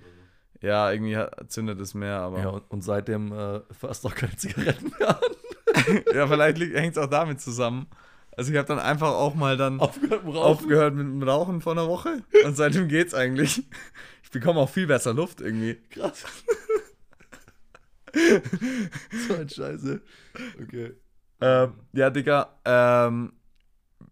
ja, 0.61 0.91
irgendwie 0.91 1.19
zündet 1.49 1.81
es 1.81 1.95
mehr, 1.95 2.19
aber. 2.21 2.39
Ja, 2.39 2.45
Ja, 2.45 2.51
und, 2.51 2.71
und 2.71 2.83
seitdem 2.83 3.33
äh, 3.33 3.61
fasst 3.73 4.07
auch 4.07 4.15
keine 4.15 4.37
Zigaretten 4.37 4.93
mehr 4.99 5.11
an. 5.11 6.29
vielleicht 6.29 6.59
hängt 6.59 6.97
es 6.97 6.99
auch 6.99 7.11
damit 7.11 7.41
zusammen. 7.41 7.87
Also 8.37 8.51
ich 8.51 8.59
habe 8.59 8.67
dann 8.67 8.81
einfach 8.81 9.11
auch 9.11 9.35
mal 9.35 9.57
dann 9.57 9.79
Aufgehört 9.81 10.25
mit 10.25 10.35
Rauchen. 10.35 10.43
aufgehört 10.45 10.95
mit 10.95 11.07
dem 11.07 11.23
Rauchen 11.23 11.61
vor 11.61 11.73
einer 11.73 11.89
Woche. 11.89 12.23
Und 12.45 12.57
seitdem 12.57 12.89
geht's 12.89 13.15
eigentlich. 13.15 13.63
Ich 14.23 14.31
bekomme 14.31 14.61
auch 14.61 14.71
viel 14.71 14.87
besser 14.89 15.15
Luft 15.15 15.41
irgendwie. 15.41 15.77
Krass. 15.91 16.25
so 19.29 19.35
ein 19.35 19.49
Scheiße. 19.49 20.03
Okay. 20.63 20.95
Ähm, 21.41 21.73
ja, 21.93 22.11
Digga, 22.11 22.57
ähm, 22.65 23.33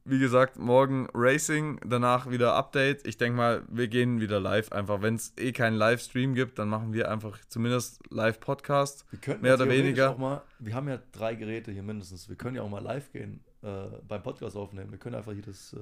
wie 0.04 0.18
gesagt, 0.18 0.58
morgen 0.58 1.08
Racing, 1.14 1.78
danach 1.86 2.28
wieder 2.28 2.54
Update. 2.54 3.06
Ich 3.06 3.18
denke 3.18 3.36
mal, 3.36 3.62
wir 3.68 3.86
gehen 3.86 4.20
wieder 4.20 4.40
live 4.40 4.72
einfach. 4.72 5.00
Wenn 5.00 5.14
es 5.14 5.32
eh 5.38 5.52
keinen 5.52 5.76
Livestream 5.76 6.34
gibt, 6.34 6.58
dann 6.58 6.68
machen 6.68 6.92
wir 6.92 7.10
einfach 7.10 7.38
zumindest 7.46 8.00
Live-Podcast. 8.10 9.06
Wir 9.10 9.20
könnten 9.20 9.42
Mehr 9.42 9.54
oder 9.54 9.68
weniger. 9.68 10.10
Auch 10.10 10.18
mal, 10.18 10.42
wir 10.58 10.74
haben 10.74 10.88
ja 10.88 10.98
drei 11.12 11.36
Geräte 11.36 11.70
hier 11.70 11.84
mindestens. 11.84 12.28
Wir 12.28 12.36
können 12.36 12.56
ja 12.56 12.62
auch 12.62 12.68
mal 12.68 12.82
live 12.82 13.12
gehen, 13.12 13.44
äh, 13.62 13.86
beim 14.08 14.22
Podcast 14.22 14.56
aufnehmen. 14.56 14.90
Wir 14.90 14.98
können 14.98 15.14
einfach 15.14 15.32
hier 15.32 15.42
das, 15.42 15.72
äh, 15.72 15.78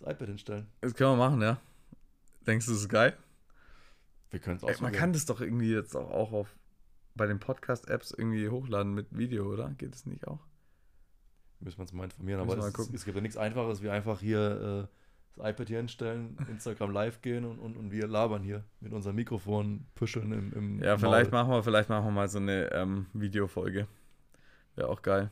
das 0.00 0.10
iPad 0.10 0.28
hinstellen. 0.28 0.66
Das 0.80 0.94
können 0.94 1.12
wir 1.12 1.28
machen, 1.28 1.42
ja. 1.42 1.58
Denkst 2.46 2.66
du, 2.66 2.72
das 2.72 2.80
ist 2.80 2.88
geil? 2.88 3.14
Wir 4.30 4.40
können 4.40 4.56
es 4.56 4.62
Ey, 4.62 4.82
man 4.82 4.92
kann 4.92 5.12
das 5.12 5.26
doch 5.26 5.40
irgendwie 5.40 5.72
jetzt 5.72 5.94
auch, 5.94 6.10
auch 6.10 6.32
auf 6.32 6.56
bei 7.14 7.26
den 7.26 7.38
Podcast-Apps 7.38 8.12
irgendwie 8.12 8.48
hochladen 8.48 8.92
mit 8.92 9.16
Video, 9.16 9.52
oder? 9.52 9.70
Geht 9.78 9.94
das 9.94 10.06
nicht 10.06 10.26
auch? 10.26 10.40
Müssen 11.64 11.78
wir 11.78 11.82
uns 11.82 11.92
mal 11.92 12.04
informieren. 12.04 12.40
Müssen 12.44 12.58
Aber 12.60 12.68
es, 12.68 12.78
mal 12.78 12.94
es 12.94 13.04
gibt 13.04 13.16
ja 13.16 13.22
nichts 13.22 13.36
Einfaches, 13.36 13.82
wie 13.82 13.88
einfach 13.88 14.20
hier 14.20 14.86
äh, 14.88 14.96
das 15.36 15.50
iPad 15.50 15.68
hier 15.68 15.78
hinstellen, 15.78 16.36
Instagram 16.50 16.92
live 16.92 17.20
gehen 17.22 17.44
und, 17.44 17.58
und, 17.58 17.76
und 17.76 17.90
wir 17.90 18.06
labern 18.06 18.42
hier 18.42 18.64
mit 18.80 18.92
unserem 18.92 19.16
Mikrofon, 19.16 19.86
puscheln 19.94 20.30
im, 20.32 20.52
im 20.52 20.82
Ja, 20.82 20.96
vielleicht 20.98 21.32
machen 21.32 21.50
wir, 21.50 21.62
vielleicht 21.62 21.88
machen 21.88 22.04
wir 22.04 22.12
mal 22.12 22.28
so 22.28 22.38
eine 22.38 22.70
ähm, 22.72 23.06
Videofolge. 23.14 23.88
Wäre 24.76 24.88
auch 24.88 25.02
geil. 25.02 25.30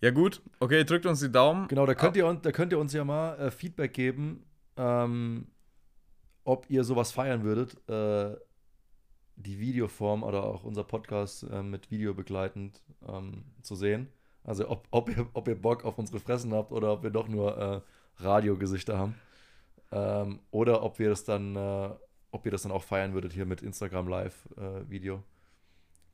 Ja, 0.00 0.10
gut. 0.10 0.40
Okay, 0.60 0.82
drückt 0.84 1.04
uns 1.04 1.20
die 1.20 1.30
Daumen. 1.30 1.68
Genau, 1.68 1.84
da 1.84 1.94
könnt, 1.94 2.16
ihr, 2.16 2.26
uns- 2.26 2.40
da 2.42 2.52
könnt 2.52 2.72
ihr 2.72 2.78
uns 2.78 2.92
ja 2.94 3.04
mal 3.04 3.38
äh, 3.38 3.50
Feedback 3.50 3.92
geben, 3.92 4.44
ähm, 4.78 5.46
ob 6.44 6.70
ihr 6.70 6.84
sowas 6.84 7.12
feiern 7.12 7.44
würdet. 7.44 7.76
Äh, 7.88 8.36
die 9.36 9.58
Videoform 9.58 10.22
oder 10.22 10.42
auch 10.44 10.64
unser 10.64 10.84
Podcast 10.84 11.44
äh, 11.44 11.62
mit 11.62 11.90
Video 11.90 12.14
begleitend 12.14 12.82
ähm, 13.06 13.44
zu 13.62 13.74
sehen. 13.74 14.08
Also 14.44 14.68
ob, 14.68 14.86
ob, 14.90 15.08
ihr, 15.10 15.26
ob 15.32 15.48
ihr 15.48 15.60
Bock 15.60 15.84
auf 15.84 15.98
unsere 15.98 16.18
Fressen 16.18 16.52
habt 16.54 16.72
oder 16.72 16.92
ob 16.92 17.02
wir 17.02 17.10
doch 17.10 17.28
nur 17.28 17.56
äh, 17.58 18.22
Radiogesichter 18.22 18.98
haben. 18.98 19.14
Ähm, 19.92 20.40
oder 20.50 20.82
ob 20.82 20.98
wir 20.98 21.08
das 21.08 21.24
dann, 21.24 21.56
äh, 21.56 21.90
ob 22.30 22.44
ihr 22.46 22.52
das 22.52 22.62
dann 22.62 22.72
auch 22.72 22.82
feiern 22.82 23.12
würdet 23.12 23.32
hier 23.32 23.44
mit 23.44 23.62
Instagram 23.62 24.08
Live 24.08 24.48
äh, 24.56 24.88
Video. 24.88 25.22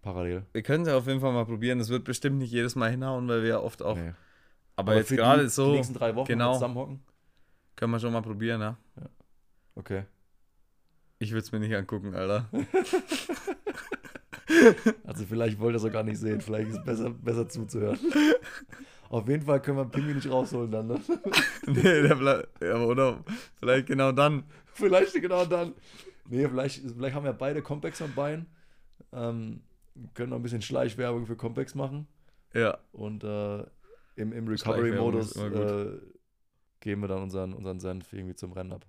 Parallel. 0.02 0.44
Wir 0.52 0.62
können 0.62 0.82
es 0.82 0.88
ja 0.88 0.96
auf 0.96 1.06
jeden 1.06 1.20
Fall 1.20 1.32
mal 1.32 1.44
probieren. 1.44 1.78
Das 1.78 1.88
wird 1.88 2.04
bestimmt 2.04 2.38
nicht 2.38 2.52
jedes 2.52 2.76
Mal 2.76 2.90
hinhauen, 2.90 3.26
weil 3.28 3.42
wir 3.42 3.48
ja 3.48 3.60
oft 3.60 3.82
auch. 3.82 3.96
Nee. 3.96 4.12
Aber, 4.76 4.94
jetzt 4.94 5.08
für 5.08 5.16
gerade 5.16 5.48
so 5.48 5.70
Die 5.70 5.78
nächsten 5.78 5.94
drei 5.94 6.14
Wochen 6.14 6.28
genau. 6.28 6.52
zusammenhocken. 6.52 7.00
können 7.74 7.92
wir 7.92 7.98
schon 7.98 8.12
mal 8.12 8.22
probieren, 8.22 8.60
ja. 8.60 8.76
Okay. 9.74 10.04
Ich 11.18 11.30
würde 11.30 11.40
es 11.40 11.52
mir 11.52 11.60
nicht 11.60 11.74
angucken, 11.74 12.14
Alter. 12.14 12.48
Also 15.04 15.24
vielleicht 15.24 15.58
wollt 15.58 15.74
ihr 15.74 15.76
es 15.76 15.84
auch 15.84 15.92
gar 15.92 16.02
nicht 16.02 16.18
sehen. 16.18 16.40
Vielleicht 16.40 16.68
ist 16.68 16.78
es 16.78 16.84
besser, 16.84 17.10
besser 17.10 17.48
zuzuhören. 17.48 17.98
Auf 19.08 19.28
jeden 19.28 19.44
Fall 19.44 19.62
können 19.62 19.78
wir 19.78 19.84
Pimi 19.84 20.14
nicht 20.14 20.28
rausholen 20.28 20.70
dann, 20.70 20.88
ne? 20.88 21.00
nee, 21.66 22.02
der 22.02 22.16
bleibt. 22.16 22.62
Ja, 22.62 22.76
oder 22.80 23.24
vielleicht 23.54 23.86
genau 23.86 24.12
dann. 24.12 24.44
Vielleicht 24.72 25.14
genau 25.14 25.44
dann. 25.44 25.74
Nee, 26.28 26.48
vielleicht, 26.48 26.82
vielleicht 26.82 27.14
haben 27.14 27.24
wir 27.24 27.32
beide 27.32 27.62
Compex 27.62 28.02
am 28.02 28.12
Bein. 28.14 28.46
Ähm, 29.12 29.62
können 30.14 30.30
noch 30.30 30.36
ein 30.36 30.42
bisschen 30.42 30.62
Schleichwerbung 30.62 31.26
für 31.26 31.36
Compex 31.36 31.74
machen. 31.74 32.08
Ja. 32.52 32.78
Und 32.92 33.22
äh, 33.22 33.64
im, 34.16 34.32
im 34.32 34.48
Recovery-Modus 34.48 35.36
äh, 35.36 35.98
geben 36.80 37.02
wir 37.02 37.08
dann 37.08 37.22
unseren, 37.22 37.52
unseren 37.52 37.80
Senf 37.80 38.12
irgendwie 38.12 38.34
zum 38.34 38.52
Rennen 38.52 38.72
ab. 38.72 38.84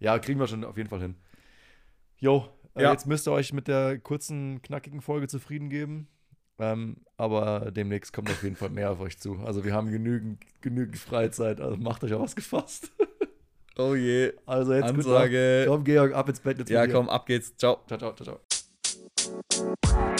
Ja, 0.00 0.18
kriegen 0.18 0.40
wir 0.40 0.46
schon 0.46 0.64
auf 0.64 0.76
jeden 0.76 0.88
Fall 0.88 1.00
hin. 1.00 1.14
Jo, 2.18 2.48
äh, 2.74 2.82
Ja. 2.82 2.92
jetzt 2.92 3.06
müsst 3.06 3.26
ihr 3.28 3.32
euch 3.32 3.52
mit 3.52 3.68
der 3.68 3.98
kurzen, 3.98 4.60
knackigen 4.62 5.00
Folge 5.00 5.28
zufrieden 5.28 5.68
geben. 5.70 6.08
Ähm, 6.58 6.98
aber 7.16 7.70
demnächst 7.72 8.12
kommt 8.12 8.30
auf 8.30 8.42
jeden 8.42 8.56
Fall 8.56 8.70
mehr 8.70 8.90
auf 8.90 9.00
euch 9.00 9.18
zu. 9.18 9.38
Also 9.44 9.64
wir 9.64 9.72
haben 9.72 9.90
genügend, 9.90 10.42
genügend 10.60 10.98
Freizeit, 10.98 11.60
also 11.60 11.76
macht 11.76 12.04
euch 12.04 12.12
auch 12.14 12.22
was 12.22 12.36
gefasst. 12.36 12.92
Oh 13.78 13.94
je. 13.94 14.34
Also 14.44 14.74
jetzt 14.74 14.84
Ansage. 14.90 15.64
Komm, 15.66 15.82
Georg, 15.82 16.12
ab 16.14 16.28
ins 16.28 16.40
Bett 16.40 16.58
jetzt 16.58 16.68
Ja, 16.68 16.86
komm, 16.86 17.08
ab 17.08 17.24
geht's. 17.24 17.56
Ciao. 17.56 17.78
Ciao, 17.86 17.98
ciao, 17.98 18.14
ciao, 18.14 18.38
ciao. 19.88 20.11